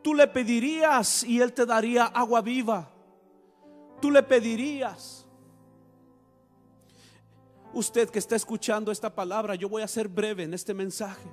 tú 0.03 0.15
le 0.15 0.27
pedirías 0.27 1.23
y 1.23 1.41
él 1.41 1.53
te 1.53 1.65
daría 1.65 2.07
agua 2.07 2.41
viva. 2.41 2.91
Tú 4.01 4.11
le 4.11 4.23
pedirías. 4.25 5.22
Usted 7.75 8.11
que 8.11 8.19
está 8.19 8.37
escuchando 8.37 8.93
esta 8.93 9.15
palabra, 9.15 9.55
yo 9.55 9.69
voy 9.69 9.83
a 9.83 9.89
ser 9.89 10.09
breve 10.09 10.43
en 10.45 10.55
este 10.55 10.75
mensaje. 10.75 11.29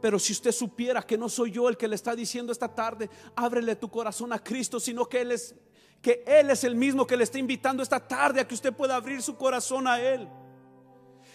Pero 0.00 0.18
si 0.18 0.32
usted 0.32 0.52
supiera 0.52 1.02
que 1.02 1.18
no 1.18 1.28
soy 1.28 1.50
yo 1.50 1.68
el 1.68 1.76
que 1.76 1.88
le 1.88 1.96
está 1.96 2.14
diciendo 2.14 2.52
esta 2.52 2.68
tarde, 2.68 3.10
ábrele 3.34 3.76
tu 3.76 3.90
corazón 3.90 4.32
a 4.32 4.38
Cristo, 4.38 4.78
sino 4.78 5.06
que 5.06 5.20
Él 5.20 5.32
es, 5.32 5.54
que 6.00 6.22
Él 6.26 6.50
es 6.50 6.64
el 6.64 6.76
mismo 6.76 7.06
que 7.06 7.16
le 7.16 7.24
está 7.24 7.38
invitando 7.38 7.82
esta 7.82 7.98
tarde 7.98 8.40
a 8.40 8.46
que 8.46 8.54
usted 8.54 8.72
pueda 8.72 8.94
abrir 8.94 9.20
su 9.22 9.36
corazón 9.36 9.86
a 9.88 10.00
Él. 10.00 10.28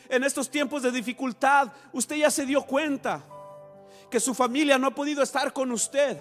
En 0.10 0.24
estos 0.24 0.50
tiempos 0.50 0.82
de 0.82 0.91
dificultad, 0.91 1.72
usted 1.91 2.15
ya 2.15 2.32
se 2.32 2.46
dio 2.46 2.63
cuenta 2.63 3.26
que 4.10 4.19
su 4.19 4.34
familia 4.34 4.78
no 4.78 4.88
ha 4.88 4.96
podido 4.96 5.22
estar 5.22 5.52
con 5.52 5.72
usted, 5.72 6.17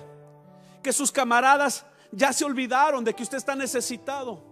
que 0.83 0.93
sus 0.93 1.13
camaradas 1.13 1.87
ya 2.11 2.33
se 2.33 2.45
olvidaron 2.45 3.05
de 3.05 3.15
que 3.15 3.23
usted 3.23 3.39
está 3.39 3.55
necesitado. 3.55 4.43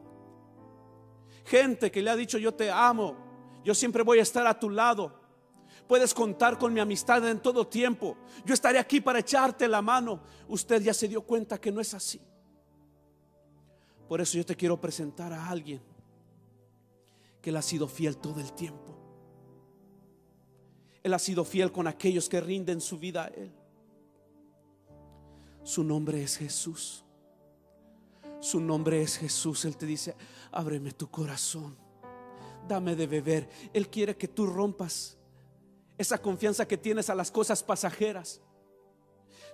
Gente 1.44 1.90
que 1.90 2.02
le 2.02 2.10
ha 2.10 2.16
dicho 2.16 2.38
yo 2.38 2.52
te 2.54 2.70
amo, 2.70 3.29
yo 3.64 3.74
siempre 3.74 4.02
voy 4.02 4.18
a 4.18 4.22
estar 4.22 4.46
a 4.46 4.58
tu 4.58 4.70
lado. 4.70 5.20
Puedes 5.86 6.14
contar 6.14 6.58
con 6.58 6.72
mi 6.72 6.80
amistad 6.80 7.28
en 7.28 7.40
todo 7.40 7.66
tiempo. 7.66 8.16
Yo 8.44 8.54
estaré 8.54 8.78
aquí 8.78 9.00
para 9.00 9.18
echarte 9.18 9.66
la 9.66 9.82
mano. 9.82 10.20
Usted 10.48 10.82
ya 10.82 10.94
se 10.94 11.08
dio 11.08 11.22
cuenta 11.22 11.60
que 11.60 11.72
no 11.72 11.80
es 11.80 11.94
así. 11.94 12.20
Por 14.08 14.20
eso 14.20 14.38
yo 14.38 14.46
te 14.46 14.56
quiero 14.56 14.80
presentar 14.80 15.32
a 15.32 15.48
alguien 15.48 15.80
que 17.40 17.52
le 17.52 17.58
ha 17.58 17.62
sido 17.62 17.88
fiel 17.88 18.16
todo 18.16 18.40
el 18.40 18.52
tiempo. 18.52 18.96
Él 21.02 21.14
ha 21.14 21.18
sido 21.18 21.44
fiel 21.44 21.72
con 21.72 21.86
aquellos 21.86 22.28
que 22.28 22.40
rinden 22.40 22.80
su 22.80 22.98
vida 22.98 23.24
a 23.24 23.28
Él. 23.28 23.52
Su 25.62 25.82
nombre 25.82 26.22
es 26.22 26.36
Jesús. 26.36 27.04
Su 28.40 28.60
nombre 28.60 29.02
es 29.02 29.18
Jesús. 29.18 29.64
Él 29.64 29.76
te 29.76 29.86
dice, 29.86 30.14
ábreme 30.52 30.92
tu 30.92 31.10
corazón 31.10 31.76
dame 32.68 32.96
de 32.96 33.06
beber. 33.06 33.48
Él 33.72 33.88
quiere 33.88 34.16
que 34.16 34.28
tú 34.28 34.46
rompas 34.46 35.16
esa 35.98 36.16
confianza 36.16 36.66
que 36.66 36.78
tienes 36.78 37.10
a 37.10 37.14
las 37.14 37.30
cosas 37.30 37.62
pasajeras. 37.62 38.40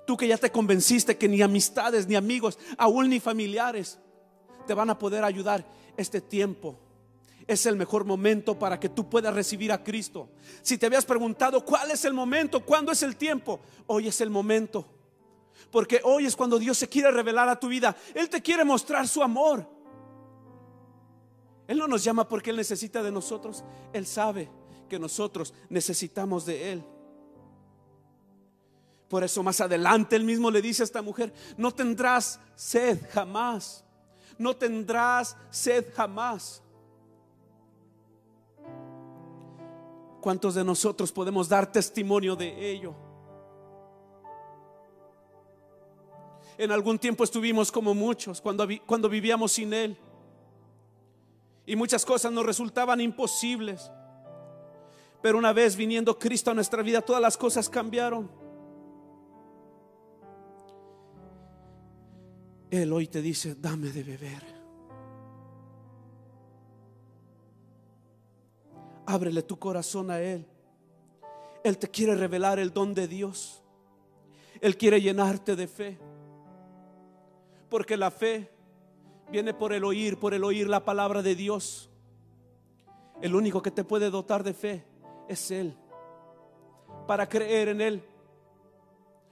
Tú 0.06 0.16
que 0.16 0.28
ya 0.28 0.38
te 0.38 0.52
convenciste 0.52 1.18
que 1.18 1.28
ni 1.28 1.42
amistades, 1.42 2.06
ni 2.06 2.14
amigos, 2.14 2.58
aún 2.78 3.08
ni 3.10 3.18
familiares 3.18 3.98
te 4.66 4.74
van 4.74 4.88
a 4.90 4.98
poder 4.98 5.24
ayudar 5.24 5.66
este 5.96 6.20
tiempo. 6.20 6.78
Es 7.46 7.66
el 7.66 7.76
mejor 7.76 8.04
momento 8.04 8.58
para 8.58 8.78
que 8.78 8.88
tú 8.88 9.08
puedas 9.08 9.34
recibir 9.34 9.72
a 9.72 9.82
Cristo. 9.82 10.28
Si 10.62 10.78
te 10.78 10.86
habías 10.86 11.04
preguntado 11.04 11.64
cuál 11.64 11.90
es 11.90 12.04
el 12.04 12.12
momento, 12.12 12.64
cuándo 12.64 12.92
es 12.92 13.02
el 13.02 13.16
tiempo, 13.16 13.60
hoy 13.86 14.08
es 14.08 14.20
el 14.20 14.30
momento. 14.30 14.86
Porque 15.70 16.00
hoy 16.04 16.26
es 16.26 16.36
cuando 16.36 16.58
Dios 16.58 16.78
se 16.78 16.88
quiere 16.88 17.10
revelar 17.10 17.48
a 17.48 17.58
tu 17.58 17.68
vida. 17.68 17.96
Él 18.14 18.28
te 18.28 18.42
quiere 18.42 18.64
mostrar 18.64 19.06
su 19.08 19.22
amor. 19.22 19.75
Él 21.68 21.78
no 21.78 21.88
nos 21.88 22.04
llama 22.04 22.28
porque 22.28 22.50
Él 22.50 22.56
necesita 22.56 23.02
de 23.02 23.10
nosotros. 23.10 23.64
Él 23.92 24.06
sabe 24.06 24.48
que 24.88 24.98
nosotros 24.98 25.52
necesitamos 25.68 26.46
de 26.46 26.72
Él. 26.72 26.84
Por 29.08 29.24
eso 29.24 29.42
más 29.42 29.60
adelante 29.60 30.16
Él 30.16 30.24
mismo 30.24 30.50
le 30.50 30.62
dice 30.62 30.82
a 30.82 30.84
esta 30.84 31.02
mujer, 31.02 31.32
no 31.56 31.72
tendrás 31.72 32.40
sed 32.54 32.98
jamás. 33.10 33.84
No 34.38 34.54
tendrás 34.54 35.36
sed 35.50 35.86
jamás. 35.94 36.62
¿Cuántos 40.20 40.54
de 40.54 40.64
nosotros 40.64 41.12
podemos 41.12 41.48
dar 41.48 41.70
testimonio 41.70 42.34
de 42.36 42.70
ello? 42.70 42.94
En 46.58 46.72
algún 46.72 46.98
tiempo 46.98 47.22
estuvimos 47.22 47.70
como 47.70 47.94
muchos 47.94 48.40
cuando, 48.40 48.66
cuando 48.86 49.08
vivíamos 49.08 49.52
sin 49.52 49.72
Él. 49.72 49.96
Y 51.66 51.74
muchas 51.74 52.06
cosas 52.06 52.30
nos 52.30 52.46
resultaban 52.46 53.00
imposibles. 53.00 53.90
Pero 55.20 55.36
una 55.36 55.52
vez 55.52 55.74
viniendo 55.74 56.16
Cristo 56.16 56.52
a 56.52 56.54
nuestra 56.54 56.82
vida, 56.82 57.02
todas 57.02 57.20
las 57.20 57.36
cosas 57.36 57.68
cambiaron. 57.68 58.30
Él 62.70 62.92
hoy 62.92 63.08
te 63.08 63.20
dice, 63.20 63.56
dame 63.56 63.90
de 63.90 64.04
beber. 64.04 64.56
Ábrele 69.06 69.42
tu 69.42 69.58
corazón 69.58 70.10
a 70.10 70.20
Él. 70.20 70.46
Él 71.64 71.78
te 71.78 71.88
quiere 71.88 72.14
revelar 72.14 72.60
el 72.60 72.72
don 72.72 72.94
de 72.94 73.08
Dios. 73.08 73.62
Él 74.60 74.76
quiere 74.76 75.00
llenarte 75.00 75.56
de 75.56 75.66
fe. 75.66 75.98
Porque 77.68 77.96
la 77.96 78.10
fe 78.10 78.55
viene 79.30 79.54
por 79.54 79.72
el 79.72 79.84
oír, 79.84 80.18
por 80.18 80.34
el 80.34 80.44
oír 80.44 80.68
la 80.68 80.84
palabra 80.84 81.22
de 81.22 81.34
Dios. 81.34 81.90
El 83.20 83.34
único 83.34 83.62
que 83.62 83.70
te 83.70 83.84
puede 83.84 84.10
dotar 84.10 84.42
de 84.42 84.54
fe 84.54 84.84
es 85.28 85.50
Él. 85.50 85.76
Para 87.06 87.28
creer 87.28 87.68
en 87.68 87.80
Él, 87.80 88.04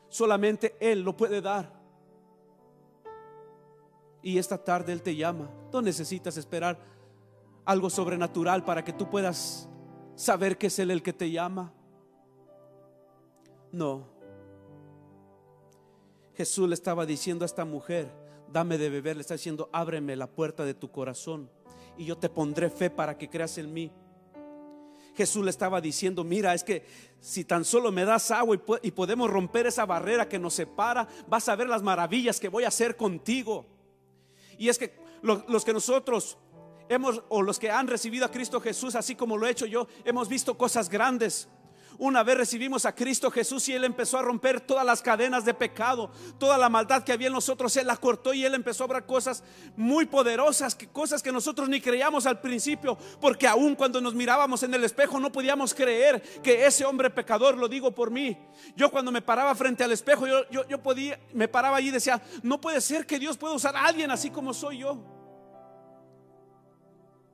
solamente 0.09 0.77
Él 0.81 1.03
lo 1.03 1.17
puede 1.17 1.41
dar. 1.41 1.73
Y 4.23 4.39
esta 4.39 4.57
tarde 4.57 4.93
Él 4.93 5.03
te 5.03 5.15
llama. 5.15 5.51
No 5.73 5.83
necesitas 5.83 6.37
esperar 6.37 6.79
algo 7.65 7.91
sobrenatural 7.91 8.65
para 8.65 8.83
que 8.85 8.93
tú 8.93 9.09
puedas 9.09 9.69
saber 10.15 10.57
que 10.57 10.69
es 10.69 10.79
Él 10.79 10.91
el 10.91 11.03
que 11.03 11.13
te 11.13 11.31
llama. 11.31 11.73
No. 13.71 14.07
Jesús 16.35 16.69
le 16.69 16.75
estaba 16.75 17.07
diciendo 17.07 17.45
a 17.45 17.47
esta 17.47 17.65
mujer, 17.65 18.24
dame 18.53 18.79
de 18.79 18.91
beber, 18.91 19.17
le 19.17 19.23
está 19.23 19.35
diciendo, 19.35 19.69
ábreme 19.73 20.17
la 20.17 20.27
puerta 20.27 20.65
de 20.65 20.75
tu 20.75 20.91
corazón 20.91 21.51
y 21.97 22.05
yo 22.05 22.17
te 22.19 22.29
pondré 22.29 22.71
fe 22.71 22.91
para 22.91 23.17
que 23.17 23.29
creas 23.29 23.59
en 23.59 23.73
mí. 23.73 23.93
Jesús 25.17 25.45
le 25.45 25.51
estaba 25.51 25.81
diciendo, 25.81 26.25
mira, 26.25 26.55
es 26.55 26.65
que 26.65 26.85
si 27.21 27.45
tan 27.45 27.65
solo 27.65 27.93
me 27.93 28.05
das 28.05 28.31
agua 28.31 28.59
y, 28.83 28.91
podemos 28.91 29.31
romper 29.31 29.67
esa 29.67 29.87
barrera 29.87 30.29
que 30.29 30.39
nos 30.39 30.55
separa, 30.55 31.07
vas 31.29 31.49
a 31.49 31.55
ver 31.55 31.69
las 31.69 31.83
maravillas 31.83 32.41
que 32.41 32.49
voy 32.49 32.65
a 32.65 32.69
hacer 32.69 32.97
contigo. 32.97 33.65
Y 34.59 34.69
es 34.69 34.79
que 34.79 34.95
los 35.23 35.65
que 35.65 35.73
nosotros 35.73 36.37
hemos, 36.89 37.23
o 37.29 37.43
los 37.43 37.59
que 37.59 37.71
han 37.71 37.87
recibido 37.87 38.27
a 38.27 38.31
Cristo 38.31 38.61
Jesús, 38.61 38.95
así 38.97 39.15
como 39.15 39.37
lo 39.37 39.47
he 39.47 39.51
hecho 39.51 39.67
yo, 39.67 39.87
hemos 40.05 40.29
visto 40.29 40.59
cosas 40.59 40.89
grandes. 40.89 41.49
Una 41.99 42.23
vez 42.23 42.37
recibimos 42.37 42.87
a 42.87 42.95
Cristo 42.95 43.31
Jesús 43.31 43.69
y 43.69 43.73
Él 43.73 43.85
empezó 43.85 44.19
a 44.19 44.23
romper 44.23 44.61
todas 44.61 44.85
las 44.85 45.01
cadenas 45.01 45.45
de 45.45 45.55
pecado, 45.55 46.11
toda 46.39 46.59
la 46.59 46.69
maldad 46.69 47.05
que 47.05 47.13
había 47.13 47.29
en 47.29 47.33
nosotros, 47.33 47.77
Él 47.77 47.87
la 47.87 47.97
cortó 47.97 48.35
y 48.35 48.45
Él 48.45 48.55
empezó 48.55 48.85
a 48.85 48.87
obrar 48.87 49.07
cosas 49.07 49.45
muy 49.77 50.07
poderosas, 50.07 50.77
cosas 50.93 51.23
que 51.23 51.33
nosotros 51.33 51.69
ni 51.69 51.81
creíamos 51.81 52.27
al 52.27 52.41
principio, 52.41 52.99
porque 53.21 53.47
aún 53.47 53.75
cuando 53.75 54.01
nos 54.01 54.15
mirábamos 54.15 54.63
en 54.63 54.75
el 54.75 54.85
espejo 54.85 55.21
no 55.21 55.31
podíamos 55.31 55.75
creer 55.75 56.21
que 56.43 56.67
ese 56.67 56.85
hombre 56.85 57.11
pecador, 57.11 57.57
lo 57.57 57.69
digo 57.69 57.95
por 57.95 58.11
mí, 58.11 58.37
yo 58.77 58.91
cuando 58.91 59.13
me 59.13 59.23
paraba 59.23 59.55
frente 59.55 59.85
al 59.85 59.93
espejo, 59.93 60.27
yo, 60.27 60.49
yo, 60.51 60.67
yo 60.69 60.83
podía, 60.83 61.21
me 61.33 61.49
paraba 61.49 61.77
allí 61.77 61.89
y 61.89 61.93
decía, 61.93 62.21
no 62.43 62.61
puede 62.61 62.81
ser 62.81 63.07
que 63.07 63.19
Dios 63.19 63.37
pueda 63.37 63.55
usar 63.55 63.77
a 63.77 63.85
alguien 63.85 64.11
así 64.11 64.31
como 64.31 64.53
soy 64.53 64.79
yo. 64.79 64.99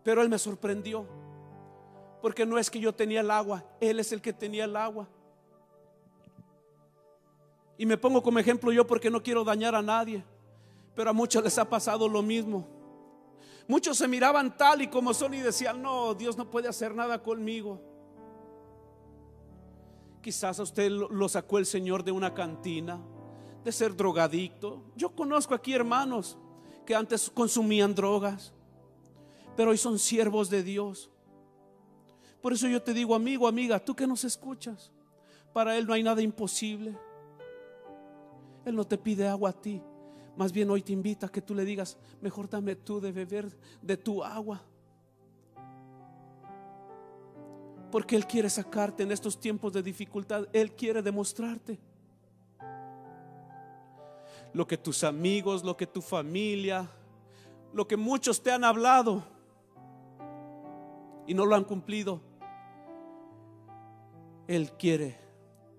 Pero 0.03 0.23
Él 0.23 0.29
me 0.29 0.39
sorprendió. 0.39 1.20
Porque 2.21 2.45
no 2.45 2.59
es 2.59 2.71
que 2.71 2.81
yo 2.81 2.95
tenía 2.95 3.21
el 3.21 3.31
agua, 3.31 3.65
Él 3.81 4.01
es 4.01 4.13
el 4.13 4.21
que 4.21 4.33
tenía 4.33 4.65
el 4.65 4.77
agua. 4.77 5.09
Y 7.79 7.87
me 7.87 7.97
pongo 7.97 8.23
como 8.23 8.39
ejemplo 8.39 8.71
yo 8.73 8.87
porque 8.87 9.11
no 9.11 9.23
quiero 9.23 9.43
dañar 9.43 9.75
a 9.75 9.81
nadie. 9.81 10.23
Pero 10.95 11.11
a 11.11 11.13
muchos 11.15 11.43
les 11.43 11.57
ha 11.57 11.67
pasado 11.67 12.09
lo 12.09 12.21
mismo. 12.21 12.67
Muchos 13.67 13.97
se 13.97 14.07
miraban 14.07 14.57
tal 14.57 14.83
y 14.83 14.89
como 14.89 15.15
son 15.15 15.33
y 15.33 15.39
decían, 15.39 15.81
no, 15.81 16.13
Dios 16.13 16.37
no 16.37 16.51
puede 16.51 16.69
hacer 16.69 16.95
nada 16.95 17.23
conmigo. 17.23 17.81
Quizás 20.21 20.61
a 20.61 20.65
usted 20.65 20.91
lo 20.91 21.29
sacó 21.29 21.57
el 21.57 21.65
Señor 21.65 22.05
de 22.05 22.13
una 22.13 22.35
cantina, 22.35 23.01
de 23.65 23.73
ser 23.73 23.97
drogadicto. 23.97 24.83
Yo 24.97 25.15
conozco 25.15 25.55
aquí 25.55 25.73
hermanos 25.73 26.37
que 26.85 26.95
antes 26.95 27.31
consumían 27.31 27.95
drogas, 27.95 28.53
pero 29.57 29.71
hoy 29.71 29.79
son 29.79 29.99
siervos 29.99 30.51
de 30.51 30.63
Dios. 30.63 31.11
Por 32.41 32.53
eso 32.53 32.67
yo 32.69 32.83
te 32.83 32.95
digo, 32.95 33.15
amigo, 33.15 33.47
amiga, 33.47 33.79
tú 33.79 33.95
que 33.95 34.07
nos 34.07 34.25
escuchas, 34.25 34.91
para 35.53 35.77
Él 35.77 35.87
no 35.87 35.93
hay 35.93 36.03
nada 36.03 36.23
imposible. 36.23 36.97
Él 38.65 38.75
no 38.75 38.87
te 38.87 38.97
pide 38.97 39.29
agua 39.29 39.51
a 39.51 39.53
ti. 39.53 39.83
Más 40.37 40.53
bien 40.53 40.71
hoy 40.71 40.83
te 40.83 40.93
invita 40.93 41.27
a 41.27 41.29
que 41.29 41.43
tú 41.43 41.55
le 41.55 41.65
digas, 41.65 41.99
mejor 42.21 42.49
dame 42.49 42.77
tú 42.77 43.01
de 43.01 43.13
beber 43.13 43.51
de 43.83 43.97
tu 43.97 44.23
agua. 44.23 44.63
Porque 47.91 48.17
Él 48.17 48.27
quiere 48.27 48.49
sacarte 48.49 49.03
en 49.03 49.11
estos 49.13 49.39
tiempos 49.39 49.73
de 49.73 49.83
dificultad. 49.83 50.47
Él 50.53 50.73
quiere 50.73 51.03
demostrarte. 51.03 51.79
Lo 54.53 54.67
que 54.67 54.79
tus 54.79 55.05
amigos, 55.05 55.65
lo 55.65 55.77
que 55.77 55.87
tu 55.87 56.01
familia, 56.01 56.89
lo 57.73 57.87
que 57.87 57.97
muchos 57.97 58.43
te 58.43 58.51
han 58.51 58.65
hablado 58.65 59.23
y 61.27 61.35
no 61.35 61.47
lo 61.47 61.55
han 61.55 61.65
cumplido. 61.65 62.30
Él 64.51 64.73
quiere 64.73 65.17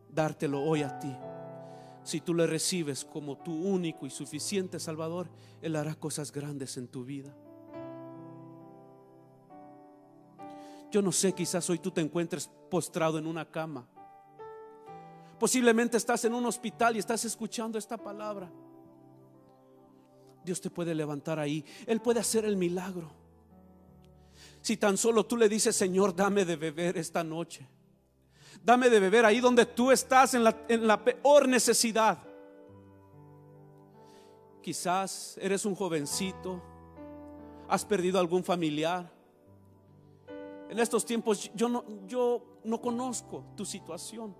dártelo 0.07 0.63
hoy 0.63 0.81
a 0.81 0.97
ti. 0.97 1.13
Si 2.05 2.21
tú 2.21 2.33
le 2.33 2.47
recibes 2.47 3.03
como 3.03 3.37
tu 3.37 3.53
único 3.53 4.05
y 4.05 4.09
suficiente 4.09 4.79
Salvador, 4.79 5.27
Él 5.61 5.75
hará 5.75 5.93
cosas 5.93 6.31
grandes 6.31 6.77
en 6.77 6.87
tu 6.87 7.03
vida. 7.03 7.35
Yo 10.89 11.01
no 11.01 11.11
sé, 11.11 11.33
quizás 11.33 11.69
hoy 11.69 11.79
tú 11.79 11.91
te 11.91 11.99
encuentres 11.99 12.49
postrado 12.69 13.17
en 13.17 13.27
una 13.27 13.43
cama. 13.43 13.85
Posiblemente 15.37 15.97
estás 15.97 16.23
en 16.23 16.33
un 16.33 16.45
hospital 16.45 16.95
y 16.95 16.99
estás 16.99 17.25
escuchando 17.25 17.77
esta 17.77 17.97
palabra. 17.97 18.49
Dios 20.45 20.61
te 20.61 20.69
puede 20.69 20.95
levantar 20.95 21.39
ahí. 21.39 21.65
Él 21.85 21.99
puede 21.99 22.21
hacer 22.21 22.45
el 22.45 22.55
milagro. 22.55 23.11
Si 24.61 24.77
tan 24.77 24.95
solo 24.95 25.25
tú 25.25 25.35
le 25.35 25.49
dices, 25.49 25.75
Señor, 25.75 26.15
dame 26.15 26.45
de 26.45 26.55
beber 26.55 26.97
esta 26.97 27.21
noche. 27.21 27.67
Dame 28.63 28.89
de 28.89 28.99
beber 28.99 29.25
ahí 29.25 29.39
donde 29.39 29.65
tú 29.65 29.91
estás 29.91 30.33
en 30.33 30.43
la, 30.43 31.03
peor 31.03 31.47
necesidad. 31.47 32.17
Quizás 34.61 35.37
eres 35.41 35.65
un 35.65 35.75
jovencito, 35.75 36.61
has 37.67 37.83
perdido 37.83 38.19
algún 38.19 38.43
familiar. 38.43 39.11
En 40.69 40.79
estos 40.79 41.05
tiempos 41.05 41.51
yo 41.55 41.67
no, 41.67 41.83
yo 42.05 42.59
no 42.63 42.79
conozco 42.79 43.43
tu 43.55 43.65
situación, 43.65 44.35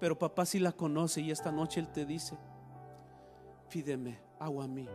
pero 0.00 0.18
papá 0.18 0.44
sí 0.44 0.58
la 0.58 0.72
conoce 0.72 1.20
y 1.20 1.30
esta 1.30 1.52
noche 1.52 1.80
él 1.80 1.92
te 1.92 2.04
dice, 2.04 2.36
pídeme 3.70 4.20
agua 4.40 4.64
a 4.64 4.68
mí. 4.68 4.88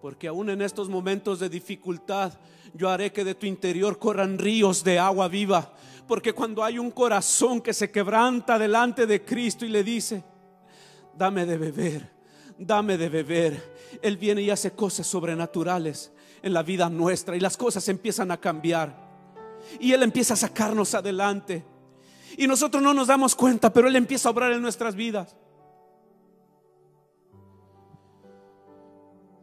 Porque 0.00 0.28
aún 0.28 0.48
en 0.50 0.62
estos 0.62 0.88
momentos 0.88 1.40
de 1.40 1.48
dificultad, 1.48 2.32
yo 2.74 2.88
haré 2.88 3.12
que 3.12 3.24
de 3.24 3.34
tu 3.34 3.46
interior 3.46 3.98
corran 3.98 4.38
ríos 4.38 4.82
de 4.82 4.98
agua 4.98 5.28
viva. 5.28 5.74
Porque 6.06 6.32
cuando 6.32 6.64
hay 6.64 6.78
un 6.78 6.90
corazón 6.90 7.60
que 7.60 7.74
se 7.74 7.90
quebranta 7.90 8.58
delante 8.58 9.06
de 9.06 9.24
Cristo 9.24 9.64
y 9.64 9.68
le 9.68 9.84
dice, 9.84 10.24
dame 11.16 11.44
de 11.44 11.58
beber, 11.58 12.10
dame 12.58 12.96
de 12.96 13.08
beber, 13.08 13.74
Él 14.02 14.16
viene 14.16 14.42
y 14.42 14.50
hace 14.50 14.72
cosas 14.72 15.06
sobrenaturales 15.06 16.12
en 16.42 16.54
la 16.54 16.62
vida 16.62 16.88
nuestra 16.88 17.36
y 17.36 17.40
las 17.40 17.56
cosas 17.56 17.86
empiezan 17.88 18.30
a 18.30 18.40
cambiar. 18.40 19.10
Y 19.78 19.92
Él 19.92 20.02
empieza 20.02 20.34
a 20.34 20.38
sacarnos 20.38 20.94
adelante. 20.94 21.64
Y 22.38 22.46
nosotros 22.46 22.82
no 22.82 22.94
nos 22.94 23.08
damos 23.08 23.34
cuenta, 23.34 23.72
pero 23.72 23.88
Él 23.88 23.96
empieza 23.96 24.28
a 24.28 24.32
obrar 24.32 24.52
en 24.52 24.62
nuestras 24.62 24.94
vidas. 24.94 25.36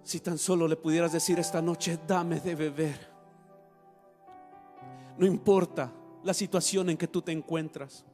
Si 0.08 0.22
tan 0.22 0.38
solo 0.38 0.70
le 0.70 0.78
pudieras 0.78 1.12
decir 1.12 1.38
esta 1.38 1.62
noche, 1.62 2.00
dame 2.08 2.40
de 2.40 2.56
beber. 2.56 3.12
No 5.18 5.26
importa 5.26 5.92
la 6.24 6.34
situación 6.34 6.90
en 6.90 6.96
que 6.96 7.10
tú 7.10 7.22
te 7.22 7.34
encuentras. 7.34 8.06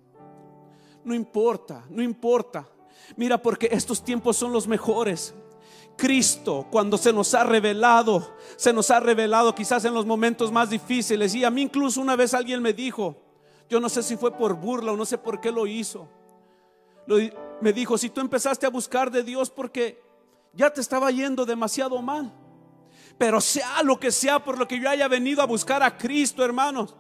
No 1.04 1.14
importa, 1.14 1.86
no 1.92 2.02
importa. 2.02 2.68
Mira, 3.16 3.40
porque 3.40 3.70
estos 3.72 4.04
tiempos 4.04 4.36
son 4.38 4.52
los 4.52 4.68
mejores. 4.68 5.36
Cristo, 5.96 6.66
cuando 6.72 6.98
se 6.98 7.14
nos 7.14 7.32
ha 7.36 7.44
revelado, 7.44 8.28
se 8.56 8.74
nos 8.74 8.90
ha 8.90 9.00
revelado 9.00 9.54
quizás 9.54 9.86
en 9.86 9.94
los 9.94 10.08
momentos 10.08 10.52
más 10.52 10.72
difíciles. 10.72 11.36
Y 11.36 11.44
a 11.44 11.52
mí 11.52 11.62
incluso 11.62 12.02
una 12.02 12.16
vez 12.16 12.34
alguien 12.34 12.64
me 12.64 12.74
dijo, 12.74 13.18
yo 13.70 13.80
no 13.80 13.88
sé 13.88 14.02
si 14.02 14.18
fue 14.18 14.32
por 14.32 14.56
burla 14.56 14.94
o 14.94 14.98
no 14.98 15.06
sé 15.06 15.20
por 15.20 15.40
qué 15.40 15.52
lo 15.52 15.68
hizo. 15.68 16.08
me 17.62 17.72
dijo, 17.72 18.00
si 18.00 18.10
tú 18.10 18.20
empezaste 18.20 18.66
a 18.66 18.72
buscar 18.72 19.12
de 19.12 19.22
Dios 19.22 19.52
porque 19.52 20.03
ya 20.54 20.70
te 20.72 20.82
estaba 20.82 21.12
yendo 21.12 21.46
demasiado 21.46 22.02
mal. 22.02 22.32
Pero 23.18 23.42
sea 23.42 23.84
lo 23.84 24.00
que 24.00 24.12
sea 24.12 24.44
por 24.44 24.58
lo 24.58 24.68
que 24.68 24.80
yo 24.80 24.90
haya 24.90 25.08
venido 25.08 25.42
a 25.42 25.46
buscar 25.46 25.84
a 25.84 25.98
Cristo, 25.98 26.44
hermanos. 26.44 26.96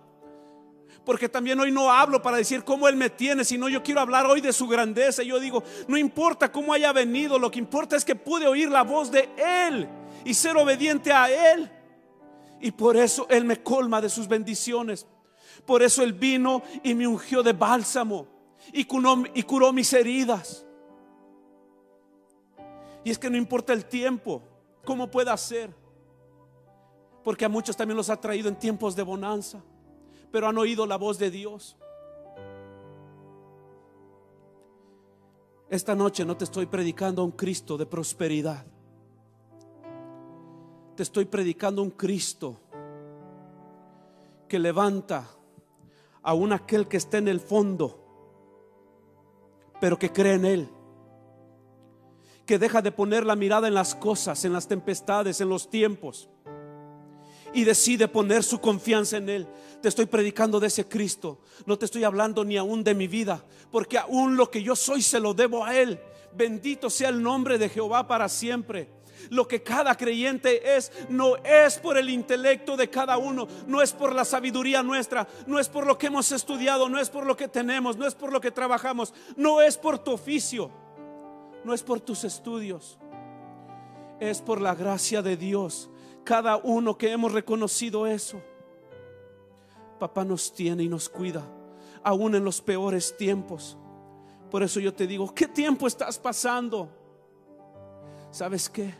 Porque 1.06 1.28
también 1.28 1.60
hoy 1.60 1.72
no 1.72 1.92
hablo 1.92 2.22
para 2.22 2.38
decir 2.38 2.64
cómo 2.64 2.88
Él 2.88 2.96
me 2.96 3.10
tiene, 3.10 3.44
sino 3.44 3.68
yo 3.68 3.84
quiero 3.84 4.00
hablar 4.00 4.26
hoy 4.26 4.40
de 4.40 4.54
su 4.54 4.68
grandeza. 4.68 5.22
Yo 5.24 5.40
digo, 5.40 5.64
no 5.88 5.98
importa 5.98 6.52
cómo 6.52 6.74
haya 6.74 6.94
venido, 6.94 7.38
lo 7.38 7.52
que 7.52 7.60
importa 7.60 7.96
es 7.96 8.06
que 8.06 8.16
pude 8.16 8.48
oír 8.48 8.70
la 8.70 8.84
voz 8.84 9.12
de 9.12 9.30
Él 9.38 9.90
y 10.24 10.34
ser 10.34 10.56
obediente 10.56 11.12
a 11.12 11.30
Él. 11.54 11.70
Y 12.62 12.72
por 12.72 12.96
eso 12.96 13.28
Él 13.30 13.44
me 13.44 13.62
colma 13.62 14.00
de 14.00 14.10
sus 14.10 14.28
bendiciones. 14.28 15.06
Por 15.66 15.84
eso 15.84 16.04
Él 16.04 16.14
vino 16.14 16.64
y 16.84 16.94
me 16.94 17.08
ungió 17.08 17.44
de 17.44 17.54
bálsamo 17.54 18.28
y 18.72 18.88
y 19.34 19.44
curó 19.44 19.74
mis 19.74 19.92
heridas. 19.92 20.66
Y 23.04 23.12
es 23.12 23.20
que 23.20 23.30
no 23.30 23.38
importa 23.38 23.74
el 23.74 23.86
tiempo, 23.86 24.42
cómo 24.86 25.10
pueda 25.10 25.36
ser. 25.38 25.74
Porque 27.24 27.46
a 27.46 27.50
muchos 27.50 27.76
también 27.76 27.98
los 27.98 28.10
ha 28.10 28.20
traído 28.20 28.50
en 28.50 28.58
tiempos 28.58 28.96
de 28.96 29.04
bonanza, 29.04 29.62
pero 30.32 30.48
han 30.48 30.58
oído 30.58 30.86
la 30.86 30.98
voz 30.98 31.18
de 31.20 31.32
Dios. 31.32 31.78
Esta 35.70 35.96
noche 35.96 36.24
no 36.24 36.38
te 36.38 36.44
estoy 36.44 36.66
predicando 36.66 37.22
a 37.22 37.26
un 37.26 37.32
Cristo 37.32 37.78
de 37.78 37.86
prosperidad. 37.86 38.66
Te 40.96 41.04
estoy 41.04 41.26
predicando 41.26 41.82
un 41.82 41.92
Cristo 41.92 42.60
que 44.48 44.60
levanta 44.60 45.28
a 46.22 46.34
un 46.34 46.54
aquel 46.54 46.88
que 46.88 46.98
está 46.98 47.18
en 47.18 47.28
el 47.28 47.40
fondo, 47.40 48.00
pero 49.82 49.98
que 49.98 50.12
cree 50.12 50.36
en 50.36 50.46
Él 50.46 50.70
que 52.46 52.60
deja 52.60 52.82
de 52.82 52.92
poner 52.92 53.26
la 53.26 53.36
mirada 53.36 53.68
en 53.68 53.74
las 53.74 53.96
cosas, 53.96 54.44
en 54.46 54.54
las 54.54 54.68
tempestades, 54.68 55.40
en 55.42 55.50
los 55.50 55.70
tiempos 55.70 56.30
y 57.54 57.64
decide 57.64 58.08
poner 58.08 58.44
su 58.44 58.60
confianza 58.60 59.18
en 59.18 59.30
Él. 59.30 59.48
Te 59.82 59.88
estoy 59.88 60.08
predicando 60.08 60.60
de 60.60 60.68
ese 60.68 60.88
Cristo. 60.88 61.40
No 61.66 61.78
te 61.78 61.86
estoy 61.86 62.04
hablando 62.04 62.44
ni 62.44 62.58
aún 62.58 62.84
de 62.84 62.96
mi 62.96 63.08
vida, 63.08 63.46
porque 63.72 63.98
aún 63.98 64.36
lo 64.36 64.50
que 64.50 64.64
yo 64.64 64.76
soy 64.76 65.02
se 65.02 65.20
lo 65.20 65.34
debo 65.34 65.64
a 65.64 65.76
Él. 65.76 66.00
Bendito 66.36 66.90
sea 66.90 67.10
el 67.10 67.22
nombre 67.22 67.58
de 67.58 67.70
Jehová 67.70 68.08
para 68.08 68.28
siempre. 68.28 68.90
Lo 69.30 69.48
que 69.48 69.64
cada 69.64 69.96
creyente 69.96 70.76
es, 70.76 70.92
no 71.08 71.38
es 71.38 71.78
por 71.78 71.98
el 71.98 72.10
intelecto 72.10 72.76
de 72.76 72.90
cada 72.90 73.18
uno, 73.18 73.48
no 73.68 73.82
es 73.82 73.94
por 73.94 74.14
la 74.14 74.26
sabiduría 74.26 74.84
nuestra, 74.84 75.28
no 75.48 75.60
es 75.60 75.70
por 75.70 75.86
lo 75.86 75.98
que 75.98 76.08
hemos 76.08 76.32
estudiado, 76.34 76.90
no 76.90 77.00
es 77.00 77.10
por 77.10 77.26
lo 77.26 77.38
que 77.38 77.48
tenemos, 77.48 77.96
no 77.96 78.06
es 78.06 78.16
por 78.16 78.34
lo 78.34 78.42
que 78.42 78.52
trabajamos, 78.52 79.14
no 79.38 79.62
es 79.62 79.78
por 79.78 80.00
tu 80.00 80.12
oficio, 80.12 80.72
no 81.64 81.74
es 81.74 81.84
por 81.84 82.00
tus 82.00 82.24
estudios, 82.24 82.98
es 84.20 84.42
por 84.42 84.62
la 84.62 84.76
gracia 84.76 85.22
de 85.22 85.38
Dios 85.38 85.90
cada 86.24 86.58
uno 86.58 86.98
que 86.98 87.12
hemos 87.12 87.32
reconocido 87.32 88.08
eso. 88.08 88.42
Papá 90.00 90.24
nos 90.24 90.54
tiene 90.54 90.84
y 90.84 90.90
nos 90.90 91.10
cuida, 91.10 91.46
aún 92.04 92.36
en 92.36 92.44
los 92.44 92.62
peores 92.62 93.16
tiempos. 93.18 93.78
Por 94.50 94.64
eso 94.64 94.80
yo 94.80 94.94
te 94.94 95.08
digo, 95.08 95.34
¿qué 95.34 95.48
tiempo 95.48 95.88
estás 95.88 96.20
pasando? 96.20 96.90
¿Sabes 98.32 98.70
qué? 98.70 98.94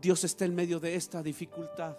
Dios 0.00 0.24
está 0.24 0.44
en 0.44 0.54
medio 0.54 0.78
de 0.78 0.94
esta 0.94 1.22
dificultad. 1.22 1.96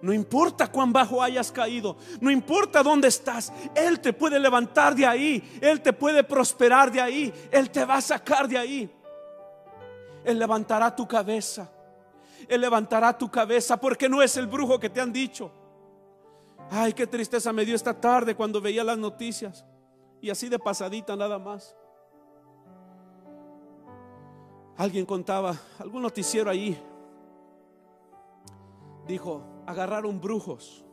No 0.00 0.12
importa 0.12 0.70
cuán 0.70 0.92
bajo 0.92 1.22
hayas 1.22 1.50
caído, 1.50 1.96
no 2.20 2.30
importa 2.30 2.82
dónde 2.82 3.08
estás, 3.08 3.52
Él 3.74 3.98
te 3.98 4.12
puede 4.12 4.38
levantar 4.38 4.94
de 4.94 5.04
ahí, 5.04 5.58
Él 5.60 5.80
te 5.80 5.92
puede 5.92 6.22
prosperar 6.22 6.92
de 6.92 7.00
ahí, 7.00 7.32
Él 7.50 7.68
te 7.70 7.84
va 7.84 7.96
a 7.96 8.00
sacar 8.00 8.46
de 8.46 8.58
ahí. 8.58 8.97
Él 10.28 10.38
levantará 10.38 10.94
tu 10.94 11.08
cabeza. 11.08 11.72
Él 12.46 12.60
levantará 12.60 13.16
tu 13.16 13.30
cabeza 13.30 13.78
porque 13.78 14.10
no 14.10 14.20
es 14.20 14.36
el 14.36 14.46
brujo 14.46 14.78
que 14.78 14.90
te 14.90 15.00
han 15.00 15.10
dicho. 15.10 15.50
Ay, 16.70 16.92
qué 16.92 17.06
tristeza 17.06 17.50
me 17.50 17.64
dio 17.64 17.74
esta 17.74 17.98
tarde 17.98 18.34
cuando 18.34 18.60
veía 18.60 18.84
las 18.84 18.98
noticias. 18.98 19.64
Y 20.20 20.28
así 20.28 20.50
de 20.50 20.58
pasadita 20.58 21.16
nada 21.16 21.38
más. 21.38 21.74
Alguien 24.76 25.06
contaba, 25.06 25.56
algún 25.78 26.02
noticiero 26.02 26.50
ahí, 26.50 26.78
dijo, 29.06 29.42
agarraron 29.66 30.20
brujos, 30.20 30.84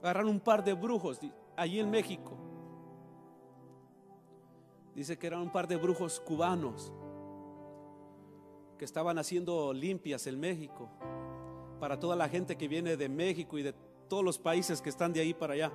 agarraron 0.00 0.28
un 0.28 0.40
par 0.40 0.64
de 0.64 0.72
brujos 0.74 1.20
allí 1.56 1.78
en 1.78 1.88
México. 1.88 2.36
Dice 4.92 5.16
que 5.16 5.28
eran 5.28 5.42
un 5.42 5.52
par 5.52 5.68
de 5.68 5.76
brujos 5.76 6.18
cubanos 6.18 6.92
que 8.82 8.86
estaban 8.86 9.16
haciendo 9.16 9.72
limpias 9.72 10.26
en 10.26 10.40
México 10.40 10.90
para 11.78 12.00
toda 12.00 12.16
la 12.16 12.28
gente 12.28 12.56
que 12.56 12.66
viene 12.66 12.96
de 12.96 13.08
México 13.08 13.56
y 13.56 13.62
de 13.62 13.74
todos 14.08 14.24
los 14.24 14.38
países 14.38 14.82
que 14.82 14.88
están 14.88 15.12
de 15.12 15.20
ahí 15.20 15.32
para 15.32 15.54
allá. 15.54 15.70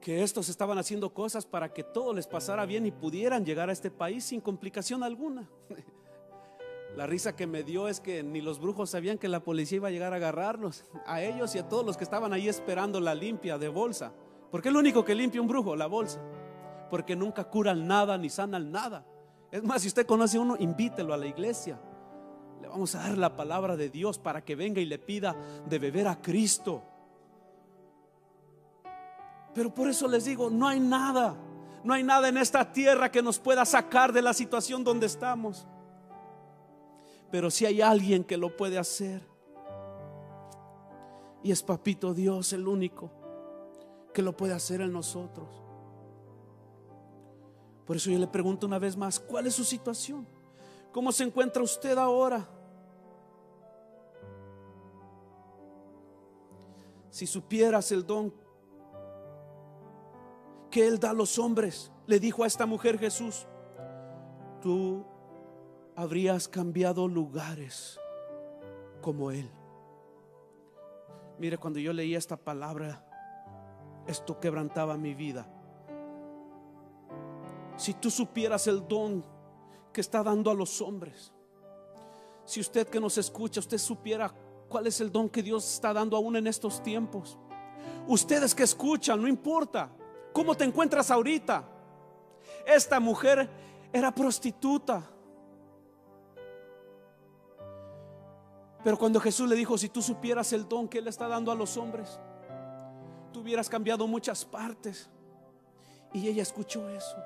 Que 0.00 0.22
estos 0.22 0.48
estaban 0.48 0.78
haciendo 0.78 1.12
cosas 1.12 1.44
para 1.44 1.74
que 1.74 1.84
todo 1.84 2.14
les 2.14 2.26
pasara 2.26 2.64
bien 2.64 2.86
y 2.86 2.90
pudieran 2.90 3.44
llegar 3.44 3.68
a 3.68 3.74
este 3.74 3.90
país 3.90 4.24
sin 4.24 4.40
complicación 4.40 5.02
alguna. 5.02 5.46
La 6.96 7.06
risa 7.06 7.36
que 7.36 7.46
me 7.46 7.64
dio 7.64 7.86
es 7.86 8.00
que 8.00 8.22
ni 8.22 8.40
los 8.40 8.58
brujos 8.58 8.88
sabían 8.88 9.18
que 9.18 9.28
la 9.28 9.40
policía 9.40 9.76
iba 9.76 9.88
a 9.88 9.90
llegar 9.90 10.14
a 10.14 10.16
agarrarlos, 10.16 10.86
a 11.04 11.20
ellos 11.20 11.54
y 11.54 11.58
a 11.58 11.68
todos 11.68 11.84
los 11.84 11.98
que 11.98 12.04
estaban 12.04 12.32
ahí 12.32 12.48
esperando 12.48 12.98
la 12.98 13.14
limpia 13.14 13.58
de 13.58 13.68
bolsa. 13.68 14.14
Porque 14.50 14.68
es 14.68 14.72
lo 14.72 14.80
único 14.80 15.04
que 15.04 15.14
limpia 15.14 15.42
un 15.42 15.48
brujo, 15.48 15.76
la 15.76 15.86
bolsa. 15.86 16.18
Porque 16.88 17.14
nunca 17.14 17.44
curan 17.44 17.86
nada 17.86 18.16
ni 18.16 18.30
sanan 18.30 18.72
nada. 18.72 19.04
Es 19.50 19.62
más, 19.62 19.82
si 19.82 19.88
usted 19.88 20.06
conoce 20.06 20.36
a 20.36 20.40
uno, 20.40 20.56
invítelo 20.58 21.14
a 21.14 21.16
la 21.16 21.26
iglesia. 21.26 21.80
Le 22.60 22.68
vamos 22.68 22.94
a 22.94 23.00
dar 23.00 23.16
la 23.16 23.36
palabra 23.36 23.76
de 23.76 23.88
Dios 23.88 24.18
para 24.18 24.44
que 24.44 24.56
venga 24.56 24.80
y 24.80 24.84
le 24.84 24.98
pida 24.98 25.34
de 25.66 25.78
beber 25.78 26.08
a 26.08 26.20
Cristo. 26.20 26.82
Pero 29.54 29.74
por 29.74 29.88
eso 29.88 30.06
les 30.06 30.24
digo, 30.24 30.50
no 30.50 30.68
hay 30.68 30.80
nada, 30.80 31.34
no 31.82 31.94
hay 31.94 32.02
nada 32.02 32.28
en 32.28 32.36
esta 32.36 32.72
tierra 32.72 33.10
que 33.10 33.22
nos 33.22 33.38
pueda 33.38 33.64
sacar 33.64 34.12
de 34.12 34.22
la 34.22 34.34
situación 34.34 34.84
donde 34.84 35.06
estamos. 35.06 35.66
Pero 37.30 37.50
si 37.50 37.66
hay 37.66 37.80
alguien 37.80 38.24
que 38.24 38.36
lo 38.36 38.56
puede 38.56 38.78
hacer, 38.78 39.26
y 41.42 41.52
es 41.52 41.62
Papito 41.62 42.14
Dios 42.14 42.52
el 42.52 42.66
único 42.66 43.10
que 44.12 44.22
lo 44.22 44.36
puede 44.36 44.54
hacer 44.54 44.80
en 44.80 44.92
nosotros. 44.92 45.67
Por 47.88 47.96
eso 47.96 48.10
yo 48.10 48.18
le 48.18 48.26
pregunto 48.26 48.66
una 48.66 48.78
vez 48.78 48.98
más, 48.98 49.18
¿cuál 49.18 49.46
es 49.46 49.54
su 49.54 49.64
situación? 49.64 50.26
¿Cómo 50.92 51.10
se 51.10 51.24
encuentra 51.24 51.62
usted 51.62 51.96
ahora? 51.96 52.46
Si 57.08 57.26
supieras 57.26 57.90
el 57.90 58.04
don 58.04 58.34
que 60.70 60.86
Él 60.86 60.98
da 60.98 61.10
a 61.10 61.14
los 61.14 61.38
hombres, 61.38 61.90
le 62.06 62.20
dijo 62.20 62.44
a 62.44 62.46
esta 62.46 62.66
mujer 62.66 62.98
Jesús, 62.98 63.46
tú 64.60 65.06
habrías 65.96 66.46
cambiado 66.46 67.08
lugares 67.08 67.98
como 69.00 69.30
Él. 69.30 69.50
Mire, 71.38 71.56
cuando 71.56 71.78
yo 71.78 71.94
leía 71.94 72.18
esta 72.18 72.36
palabra, 72.36 73.02
esto 74.06 74.38
quebrantaba 74.40 74.98
mi 74.98 75.14
vida. 75.14 75.48
Si 77.78 77.94
tú 77.94 78.10
supieras 78.10 78.66
el 78.66 78.86
don 78.88 79.24
que 79.92 80.00
está 80.00 80.24
dando 80.24 80.50
a 80.50 80.54
los 80.54 80.82
hombres, 80.82 81.32
si 82.44 82.58
usted 82.58 82.88
que 82.88 82.98
nos 82.98 83.16
escucha, 83.18 83.60
usted 83.60 83.78
supiera 83.78 84.34
cuál 84.68 84.88
es 84.88 85.00
el 85.00 85.12
don 85.12 85.28
que 85.28 85.44
Dios 85.44 85.74
está 85.74 85.92
dando 85.92 86.16
aún 86.16 86.34
en 86.34 86.48
estos 86.48 86.82
tiempos. 86.82 87.38
Ustedes 88.08 88.52
que 88.52 88.64
escuchan, 88.64 89.22
no 89.22 89.28
importa 89.28 89.90
cómo 90.32 90.56
te 90.56 90.64
encuentras 90.64 91.12
ahorita. 91.12 91.64
Esta 92.66 92.98
mujer 92.98 93.48
era 93.92 94.12
prostituta. 94.12 95.08
Pero 98.82 98.98
cuando 98.98 99.20
Jesús 99.20 99.48
le 99.48 99.54
dijo, 99.54 99.78
si 99.78 99.88
tú 99.88 100.02
supieras 100.02 100.52
el 100.52 100.68
don 100.68 100.88
que 100.88 100.98
Él 100.98 101.06
está 101.06 101.28
dando 101.28 101.52
a 101.52 101.54
los 101.54 101.76
hombres, 101.76 102.18
tú 103.32 103.40
hubieras 103.40 103.68
cambiado 103.68 104.08
muchas 104.08 104.44
partes. 104.44 105.08
Y 106.12 106.26
ella 106.26 106.42
escuchó 106.42 106.88
eso. 106.88 107.16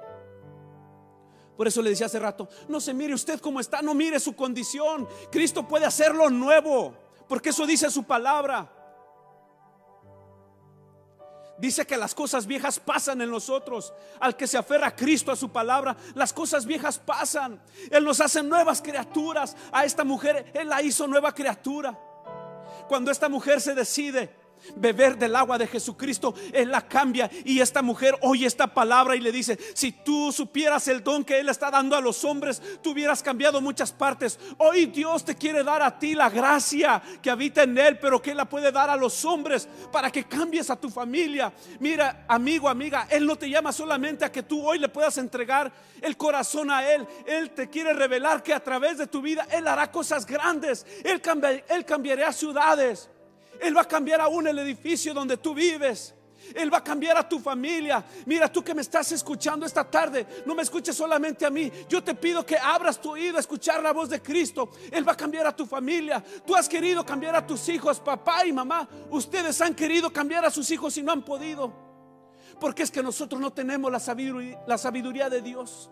Por 1.57 1.69
eso 1.69 1.83
le 1.83 1.91
decía 1.91 2.07
hace 2.07 2.19
rato, 2.19 2.49
no 2.69 2.81
se 2.81 2.95
mire 2.95 3.15
usted 3.15 3.41
como 3.41 3.61
está, 3.61 3.83
no 3.83 3.95
mire 3.95 4.19
su 4.19 4.35
condición. 4.35 5.07
Cristo 5.31 5.67
puede 5.69 5.85
hacerlo 5.85 6.31
nuevo, 6.31 6.95
porque 7.29 7.51
eso 7.51 7.67
dice 7.67 7.91
su 7.91 8.05
palabra. 8.05 8.71
Dice 11.59 11.87
que 11.87 11.97
las 11.97 12.13
cosas 12.13 12.47
viejas 12.47 12.81
pasan 12.81 13.21
en 13.21 13.31
nosotros. 13.31 13.93
Al 14.19 14.37
que 14.37 14.49
se 14.49 14.59
aferra 14.59 14.97
Cristo, 14.97 15.31
a 15.31 15.37
su 15.37 15.51
palabra, 15.51 15.97
las 16.15 16.33
cosas 16.33 16.67
viejas 16.67 16.99
pasan. 16.99 17.63
Él 17.89 18.05
nos 18.05 18.21
hace 18.21 18.43
nuevas 18.43 18.83
criaturas. 18.83 19.57
A 19.71 19.85
esta 19.85 20.03
mujer, 20.03 20.51
Él 20.55 20.69
la 20.69 20.83
hizo 20.83 21.07
nueva 21.07 21.33
criatura. 21.33 21.97
Cuando 22.89 23.13
esta 23.13 23.29
mujer 23.29 23.61
se 23.61 23.77
decide 23.77 24.42
beber 24.77 25.19
del 25.19 25.37
agua 25.37 25.59
de 25.59 25.67
Jesucristo, 25.67 26.35
Él 26.53 26.71
la 26.71 26.87
cambia. 26.87 27.31
Y 27.45 27.61
esta 27.61 27.83
mujer 27.83 28.17
oye 28.23 28.47
esta 28.47 28.67
palabra 28.67 29.17
y 29.17 29.21
le 29.21 29.33
dice, 29.33 29.59
si 29.75 29.93
tú 29.93 30.33
supieras 30.33 30.89
el 30.89 31.03
don 31.03 31.25
que 31.25 31.41
Él 31.41 31.49
está 31.49 31.71
dando 31.71 31.97
a 31.97 32.01
los 32.01 32.25
hombres, 32.25 32.63
tú 32.83 32.91
hubieras 32.91 33.23
cambiado 33.23 33.61
muchas 33.61 33.93
partes. 33.93 34.39
Hoy 34.59 34.87
Dios 34.87 35.25
te 35.25 35.35
quiere 35.35 35.65
dar 35.65 35.83
a 35.83 35.99
ti 35.99 36.15
la 36.15 36.31
gracia 36.31 37.03
que 37.21 37.31
habita 37.31 37.63
en 37.63 37.77
Él, 37.77 37.99
pero 37.99 38.21
que 38.21 38.33
Él 38.33 38.37
la 38.37 38.49
puede 38.49 38.73
dar 38.73 38.91
a 38.91 38.97
los 38.97 39.25
hombres 39.25 39.69
para 39.91 40.11
que 40.11 40.25
cambies 40.25 40.71
a 40.71 40.77
tu 40.77 40.91
familia. 40.91 41.53
Mira, 41.81 42.25
amigo, 42.29 42.69
amiga, 42.69 43.07
Él 43.11 43.27
no 43.27 43.37
te 43.37 43.49
llama 43.49 43.73
solamente 43.73 44.25
a 44.25 44.33
que 44.33 44.43
tú 44.43 44.67
hoy 44.67 44.79
le 44.79 44.89
puedas 44.89 45.19
entregar 45.19 45.73
el 46.01 46.17
corazón 46.17 46.71
a 46.71 46.89
Él. 46.89 47.07
Él 47.27 47.51
te 47.51 47.69
quiere 47.69 47.93
revelar 47.93 48.43
que 48.43 48.55
a 48.55 48.61
través 48.61 48.99
de 48.99 49.07
tu 49.07 49.23
vida 49.23 49.47
Él 49.51 49.67
hará 49.67 49.91
cosas 49.91 50.27
grandes. 50.27 50.87
Él, 51.05 51.21
él 51.69 51.85
cambiará 51.85 52.33
ciudades. 52.33 53.09
Él 53.63 53.77
va 53.77 53.83
a 53.83 53.89
cambiar 53.89 54.21
aún 54.21 54.47
el 54.47 54.59
edificio 54.59 55.15
donde 55.15 55.37
tú 55.37 55.55
vives. 55.55 56.15
Él 56.55 56.73
va 56.73 56.79
a 56.79 56.85
cambiar 56.85 57.17
a 57.17 57.29
tu 57.29 57.39
familia. 57.39 58.05
Mira, 58.27 58.51
tú 58.51 58.63
que 58.63 58.75
me 58.75 58.83
estás 58.83 59.13
escuchando 59.13 59.65
esta 59.65 59.89
tarde, 59.89 60.27
no 60.45 60.55
me 60.55 60.63
escuches 60.63 60.97
solamente 60.97 61.47
a 61.47 61.51
mí. 61.51 61.71
Yo 61.89 62.03
te 62.03 62.15
pido 62.15 62.45
que 62.45 62.57
abras 62.59 63.01
tu 63.01 63.13
oído 63.13 63.37
a 63.37 63.41
escuchar 63.41 63.83
la 63.83 63.93
voz 63.93 64.09
de 64.11 64.21
Cristo. 64.21 64.71
Él 64.91 65.07
va 65.07 65.13
a 65.13 65.17
cambiar 65.17 65.47
a 65.47 65.57
tu 65.57 65.67
familia. 65.67 66.23
Tú 66.45 66.55
has 66.55 66.69
querido 66.69 67.05
cambiar 67.05 67.37
a 67.37 67.47
tus 67.47 67.69
hijos, 67.69 68.01
papá 68.01 68.45
y 68.45 68.53
mamá. 68.53 68.89
Ustedes 69.11 69.61
han 69.61 69.75
querido 69.75 70.13
cambiar 70.13 70.45
a 70.45 70.51
sus 70.51 70.71
hijos 70.71 70.97
y 70.97 71.03
no 71.03 71.13
han 71.13 71.25
podido. 71.25 71.73
Porque 72.61 72.83
es 72.83 72.91
que 72.91 73.03
nosotros 73.03 73.41
no 73.41 73.53
tenemos 73.53 73.91
la 73.91 74.01
sabiduría, 74.01 74.61
la 74.67 74.79
sabiduría 74.79 75.31
de 75.31 75.43
Dios. 75.43 75.91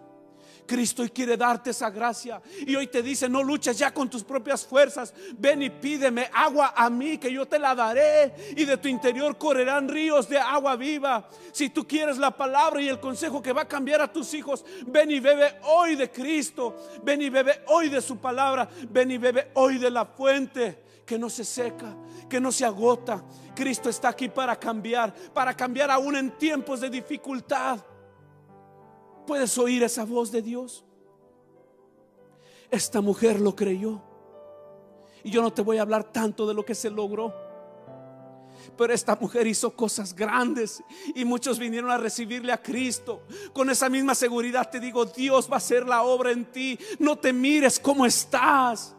Cristo 0.66 1.02
hoy 1.02 1.10
quiere 1.10 1.36
darte 1.36 1.70
esa 1.70 1.90
gracia. 1.90 2.40
Y 2.66 2.74
hoy 2.74 2.86
te 2.86 3.02
dice, 3.02 3.28
no 3.28 3.42
luches 3.42 3.78
ya 3.78 3.92
con 3.92 4.08
tus 4.08 4.24
propias 4.24 4.66
fuerzas. 4.66 5.14
Ven 5.36 5.62
y 5.62 5.70
pídeme 5.70 6.30
agua 6.32 6.72
a 6.76 6.88
mí, 6.90 7.18
que 7.18 7.32
yo 7.32 7.46
te 7.46 7.58
la 7.58 7.74
daré. 7.74 8.34
Y 8.56 8.64
de 8.64 8.76
tu 8.76 8.88
interior 8.88 9.36
correrán 9.38 9.88
ríos 9.88 10.28
de 10.28 10.38
agua 10.38 10.76
viva. 10.76 11.28
Si 11.52 11.70
tú 11.70 11.86
quieres 11.86 12.18
la 12.18 12.30
palabra 12.30 12.80
y 12.80 12.88
el 12.88 13.00
consejo 13.00 13.42
que 13.42 13.52
va 13.52 13.62
a 13.62 13.68
cambiar 13.68 14.00
a 14.00 14.12
tus 14.12 14.34
hijos, 14.34 14.64
ven 14.86 15.10
y 15.10 15.20
bebe 15.20 15.58
hoy 15.64 15.96
de 15.96 16.10
Cristo. 16.10 16.76
Ven 17.02 17.22
y 17.22 17.30
bebe 17.30 17.62
hoy 17.68 17.88
de 17.88 18.00
su 18.00 18.18
palabra. 18.18 18.68
Ven 18.88 19.10
y 19.10 19.18
bebe 19.18 19.50
hoy 19.54 19.78
de 19.78 19.90
la 19.90 20.04
fuente 20.04 20.90
que 21.10 21.18
no 21.18 21.28
se 21.28 21.44
seca, 21.44 21.96
que 22.28 22.40
no 22.40 22.52
se 22.52 22.64
agota. 22.64 23.24
Cristo 23.52 23.90
está 23.90 24.10
aquí 24.10 24.28
para 24.28 24.54
cambiar, 24.54 25.12
para 25.34 25.54
cambiar 25.54 25.90
aún 25.90 26.14
en 26.14 26.30
tiempos 26.38 26.80
de 26.80 26.88
dificultad. 26.88 27.80
¿Puedes 29.26 29.56
oír 29.58 29.82
esa 29.82 30.04
voz 30.04 30.30
de 30.32 30.42
Dios? 30.42 30.84
Esta 32.70 33.00
mujer 33.00 33.40
lo 33.40 33.54
creyó. 33.54 34.00
Y 35.22 35.30
yo 35.30 35.42
no 35.42 35.52
te 35.52 35.62
voy 35.62 35.78
a 35.78 35.82
hablar 35.82 36.04
tanto 36.04 36.46
de 36.46 36.54
lo 36.54 36.64
que 36.64 36.74
se 36.74 36.90
logró. 36.90 37.34
Pero 38.76 38.92
esta 38.92 39.16
mujer 39.16 39.46
hizo 39.46 39.74
cosas 39.74 40.14
grandes 40.14 40.82
y 41.14 41.24
muchos 41.24 41.58
vinieron 41.58 41.90
a 41.90 41.98
recibirle 41.98 42.52
a 42.52 42.62
Cristo. 42.62 43.22
Con 43.52 43.70
esa 43.70 43.88
misma 43.88 44.14
seguridad 44.14 44.70
te 44.70 44.80
digo, 44.80 45.04
Dios 45.04 45.48
va 45.50 45.54
a 45.54 45.58
hacer 45.58 45.86
la 45.86 46.02
obra 46.02 46.30
en 46.30 46.44
ti. 46.46 46.78
No 46.98 47.16
te 47.16 47.32
mires 47.32 47.78
cómo 47.78 48.06
estás. 48.06 48.94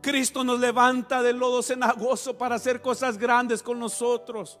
Cristo 0.00 0.44
nos 0.44 0.60
levanta 0.60 1.22
del 1.22 1.38
lodo 1.38 1.62
cenagoso 1.62 2.36
para 2.36 2.56
hacer 2.56 2.82
cosas 2.82 3.16
grandes 3.16 3.62
con 3.62 3.78
nosotros. 3.78 4.58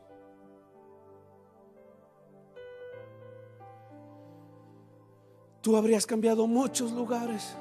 Tú 5.64 5.78
habrías 5.78 6.06
cambiado 6.06 6.46
muchos 6.46 6.92
lugares. 6.92 7.56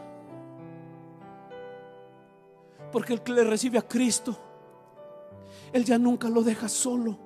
Porque 2.92 3.14
el 3.14 3.24
que 3.24 3.32
le 3.32 3.46
recibe 3.46 3.80
a 3.80 3.88
Cristo, 3.88 4.38
Él 5.72 5.86
ya 5.86 5.98
nunca 5.98 6.28
lo 6.28 6.44
deja 6.44 6.68
solo. 6.68 7.18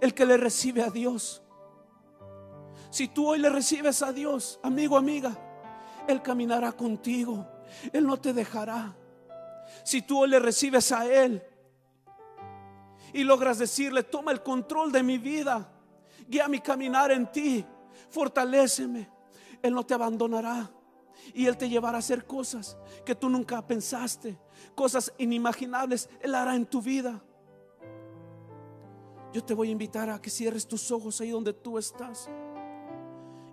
El 0.00 0.14
que 0.14 0.24
le 0.24 0.36
recibe 0.36 0.84
a 0.84 0.90
Dios. 0.90 1.42
Si 2.90 3.08
tú 3.08 3.26
hoy 3.28 3.40
le 3.40 3.50
recibes 3.50 4.02
a 4.02 4.12
Dios, 4.12 4.60
amigo, 4.62 4.96
amiga, 4.96 5.36
Él 6.06 6.22
caminará 6.22 6.70
contigo. 6.70 7.44
Él 7.92 8.06
no 8.06 8.20
te 8.20 8.32
dejará. 8.32 8.94
Si 9.82 10.02
tú 10.02 10.20
hoy 10.20 10.28
le 10.28 10.38
recibes 10.38 10.92
a 10.92 11.12
Él 11.12 11.42
y 13.12 13.24
logras 13.24 13.58
decirle, 13.58 14.04
toma 14.04 14.30
el 14.30 14.44
control 14.44 14.92
de 14.92 15.02
mi 15.02 15.18
vida, 15.18 15.68
guía 16.28 16.46
mi 16.46 16.60
caminar 16.60 17.10
en 17.10 17.32
ti, 17.32 17.64
fortaléceme. 18.10 19.11
Él 19.62 19.74
no 19.74 19.84
te 19.84 19.94
abandonará. 19.94 20.70
Y 21.34 21.46
Él 21.46 21.56
te 21.56 21.68
llevará 21.68 21.96
a 21.96 22.00
hacer 22.00 22.26
cosas 22.26 22.76
que 23.04 23.14
tú 23.14 23.28
nunca 23.28 23.64
pensaste, 23.66 24.38
cosas 24.74 25.12
inimaginables. 25.18 26.08
Él 26.20 26.34
hará 26.34 26.56
en 26.56 26.66
tu 26.66 26.82
vida. 26.82 27.22
Yo 29.32 29.42
te 29.42 29.54
voy 29.54 29.68
a 29.68 29.72
invitar 29.72 30.10
a 30.10 30.20
que 30.20 30.30
cierres 30.30 30.66
tus 30.66 30.90
ojos 30.90 31.20
ahí 31.20 31.30
donde 31.30 31.52
tú 31.52 31.78
estás 31.78 32.28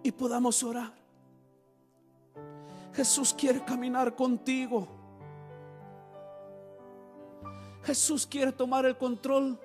y 0.04 0.12
podamos 0.12 0.62
orar. 0.64 0.94
Jesús 2.94 3.34
quiere 3.34 3.64
caminar 3.64 4.16
contigo. 4.16 4.88
Jesús 7.84 8.28
quiere 8.28 8.52
tomar 8.52 8.86
el 8.86 8.98
control 8.98 9.58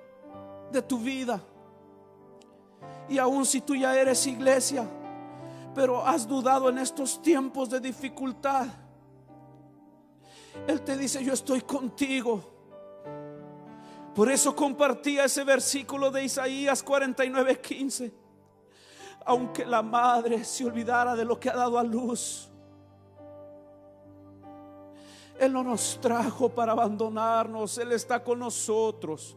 de 0.71 0.81
tu 0.81 0.99
vida. 0.99 1.41
Y 3.09 3.17
aun 3.17 3.45
si 3.45 3.61
tú 3.61 3.75
ya 3.75 3.95
eres 3.99 4.25
iglesia, 4.25 4.87
pero 5.75 6.03
has 6.07 6.25
dudado 6.25 6.69
en 6.69 6.77
estos 6.77 7.21
tiempos 7.21 7.69
de 7.69 7.81
dificultad. 7.81 8.65
Él 10.65 10.81
te 10.81 10.97
dice, 10.97 11.23
yo 11.23 11.33
estoy 11.33 11.61
contigo. 11.61 12.41
Por 14.15 14.31
eso 14.31 14.55
compartía 14.55 15.25
ese 15.25 15.43
versículo 15.43 16.09
de 16.09 16.23
Isaías 16.23 16.81
49, 16.81 17.59
15. 17.59 18.13
Aunque 19.25 19.65
la 19.65 19.81
madre 19.81 20.45
se 20.45 20.63
olvidara 20.63 21.13
de 21.13 21.25
lo 21.25 21.37
que 21.37 21.49
ha 21.49 21.55
dado 21.55 21.77
a 21.77 21.83
luz, 21.83 22.49
Él 25.37 25.51
no 25.51 25.61
nos 25.61 25.99
trajo 25.99 26.47
para 26.47 26.71
abandonarnos, 26.71 27.77
Él 27.77 27.91
está 27.91 28.23
con 28.23 28.39
nosotros. 28.39 29.35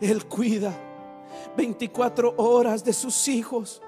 Él 0.00 0.26
cuida 0.26 0.74
24 1.56 2.34
horas 2.36 2.84
de 2.84 2.92
sus 2.92 3.26
hijos. 3.28 3.80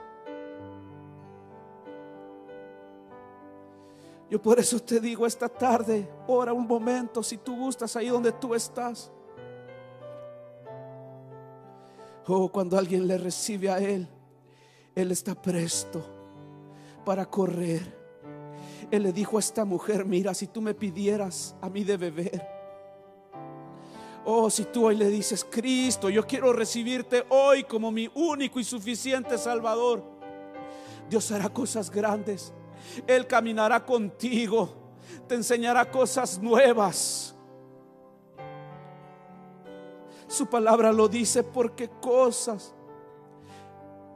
Yo 4.28 4.42
por 4.42 4.58
eso 4.58 4.80
te 4.80 4.98
digo 4.98 5.24
esta 5.26 5.48
tarde, 5.48 6.08
ora 6.26 6.52
un 6.52 6.66
momento 6.66 7.22
si 7.22 7.36
tú 7.36 7.56
gustas 7.56 7.94
ahí 7.94 8.08
donde 8.08 8.32
tú 8.32 8.54
estás. 8.54 9.12
Oh, 12.26 12.48
cuando 12.50 12.76
alguien 12.76 13.06
le 13.06 13.18
recibe 13.18 13.70
a 13.70 13.78
Él, 13.78 14.08
Él 14.96 15.12
está 15.12 15.40
presto 15.40 16.04
para 17.04 17.24
correr. 17.26 17.94
Él 18.90 19.04
le 19.04 19.12
dijo 19.12 19.36
a 19.36 19.40
esta 19.40 19.64
mujer, 19.64 20.04
mira, 20.04 20.34
si 20.34 20.48
tú 20.48 20.60
me 20.60 20.74
pidieras 20.74 21.54
a 21.60 21.70
mí 21.70 21.84
de 21.84 21.96
beber. 21.96 22.48
Oh, 24.24 24.50
si 24.50 24.64
tú 24.64 24.86
hoy 24.86 24.96
le 24.96 25.08
dices, 25.08 25.46
Cristo, 25.48 26.10
yo 26.10 26.26
quiero 26.26 26.52
recibirte 26.52 27.24
hoy 27.28 27.62
como 27.62 27.92
mi 27.92 28.10
único 28.12 28.58
y 28.58 28.64
suficiente 28.64 29.38
Salvador. 29.38 30.02
Dios 31.08 31.30
hará 31.30 31.48
cosas 31.48 31.92
grandes. 31.92 32.52
Él 33.06 33.26
caminará 33.26 33.84
contigo, 33.84 34.68
te 35.26 35.34
enseñará 35.34 35.90
cosas 35.90 36.38
nuevas. 36.38 37.34
Su 40.28 40.46
palabra 40.46 40.92
lo 40.92 41.08
dice 41.08 41.42
porque 41.42 41.88
cosas 42.00 42.74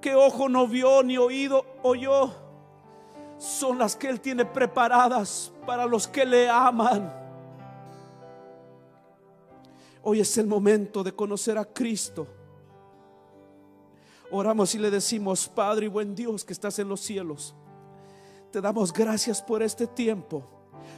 que 0.01 0.15
ojo 0.15 0.49
no 0.49 0.67
vio 0.67 1.03
ni 1.03 1.17
oído 1.19 1.65
oyó 1.83 2.33
son 3.39 3.79
las 3.79 3.97
que 3.97 4.09
Él 4.09 4.21
tiene 4.21 4.45
preparadas 4.45 5.53
para 5.67 5.87
los 5.87 6.07
que 6.07 6.27
le 6.27 6.49
aman. 6.49 7.11
Hoy 10.03 10.21
es 10.21 10.37
el 10.39 10.47
momento 10.47 11.03
de 11.03 11.13
conocer 11.13 11.57
a 11.57 11.65
Cristo. 11.65 12.27
Oramos 14.31 14.75
y 14.75 14.79
le 14.79 14.91
decimos, 14.91 15.49
Padre 15.49 15.87
y 15.87 15.89
buen 15.89 16.15
Dios 16.15 16.45
que 16.45 16.53
estás 16.53 16.79
en 16.79 16.89
los 16.89 17.01
cielos. 17.01 17.55
Te 18.51 18.61
damos 18.61 18.93
gracias 18.93 19.41
por 19.41 19.63
este 19.63 19.87
tiempo. 19.87 20.45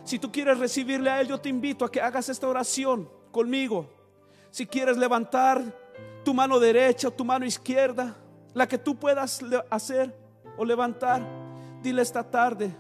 Si 0.05 0.19
tú 0.19 0.33
quieres 0.33 0.59
recibirle 0.59 1.11
a 1.11 1.21
Él, 1.21 1.29
yo 1.29 1.39
te 1.39 1.51
invito 1.51 1.85
a 1.85 1.91
que 1.91 2.01
hagas 2.01 2.29
esta 2.29 2.49
oración 2.49 3.09
conmigo. 3.31 3.87
Si 4.51 4.67
quieres 4.67 4.97
levantar 4.97 5.63
tu 6.25 6.33
mano 6.33 6.59
derecha 6.59 7.09
o 7.09 7.11
tu 7.11 7.25
mano 7.25 7.45
izquierda, 7.45 8.17
la 8.55 8.67
que 8.67 8.79
tú 8.79 8.97
puedas 8.97 9.41
hacer 9.71 10.17
o 10.57 10.65
levantar, 10.65 11.23
dile 11.83 12.01
esta 12.01 12.23
tarde. 12.23 12.75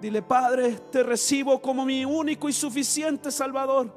Dile, 0.00 0.22
Padre, 0.22 0.78
te 0.90 1.02
recibo 1.02 1.60
como 1.60 1.84
mi 1.84 2.04
único 2.04 2.48
y 2.48 2.52
suficiente 2.52 3.30
Salvador. 3.30 3.92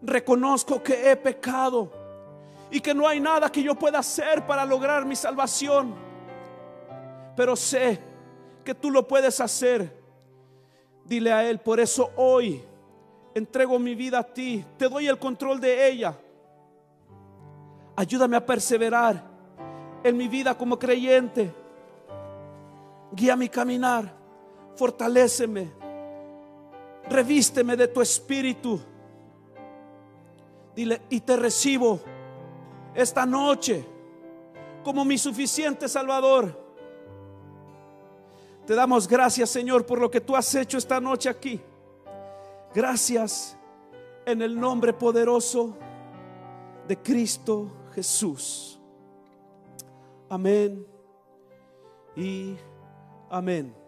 Reconozco 0.00 0.82
que 0.82 1.10
he 1.10 1.16
pecado 1.16 1.90
y 2.70 2.80
que 2.80 2.94
no 2.94 3.06
hay 3.06 3.20
nada 3.20 3.50
que 3.50 3.62
yo 3.62 3.74
pueda 3.74 3.98
hacer 3.98 4.46
para 4.46 4.64
lograr 4.64 5.04
mi 5.04 5.16
salvación. 5.16 5.94
Pero 7.36 7.56
sé 7.56 8.13
que 8.64 8.74
tú 8.74 8.90
lo 8.90 9.06
puedes 9.06 9.40
hacer. 9.40 10.02
Dile 11.04 11.32
a 11.32 11.48
Él, 11.48 11.60
por 11.60 11.78
eso 11.78 12.10
hoy 12.16 12.64
entrego 13.34 13.78
mi 13.78 13.94
vida 13.94 14.20
a 14.20 14.22
ti, 14.22 14.64
te 14.78 14.88
doy 14.88 15.06
el 15.06 15.18
control 15.18 15.60
de 15.60 15.88
ella. 15.88 16.16
Ayúdame 17.96 18.36
a 18.36 18.44
perseverar 18.44 19.22
en 20.02 20.16
mi 20.16 20.28
vida 20.28 20.56
como 20.56 20.78
creyente. 20.78 21.52
Guía 23.12 23.36
mi 23.36 23.48
caminar, 23.48 24.12
fortaléceme, 24.74 25.70
revísteme 27.08 27.76
de 27.76 27.88
tu 27.88 28.00
espíritu. 28.00 28.80
Dile, 30.74 31.02
y 31.10 31.20
te 31.20 31.36
recibo 31.36 32.00
esta 32.94 33.26
noche 33.26 33.84
como 34.82 35.04
mi 35.04 35.18
suficiente 35.18 35.88
Salvador 35.88 36.63
te 38.66 38.74
damos 38.74 39.06
gracias, 39.06 39.50
Señor, 39.50 39.84
por 39.84 40.00
lo 40.00 40.10
que 40.10 40.20
tú 40.20 40.34
has 40.34 40.54
hecho 40.54 40.78
esta 40.78 41.00
noche 41.00 41.28
aquí. 41.28 41.60
Gracias 42.74 43.56
en 44.26 44.42
el 44.42 44.58
nombre 44.58 44.92
poderoso 44.92 45.76
de 46.88 46.96
Cristo 46.96 47.70
Jesús. 47.94 48.80
Amén 50.28 50.86
y 52.16 52.56
amén. 53.30 53.83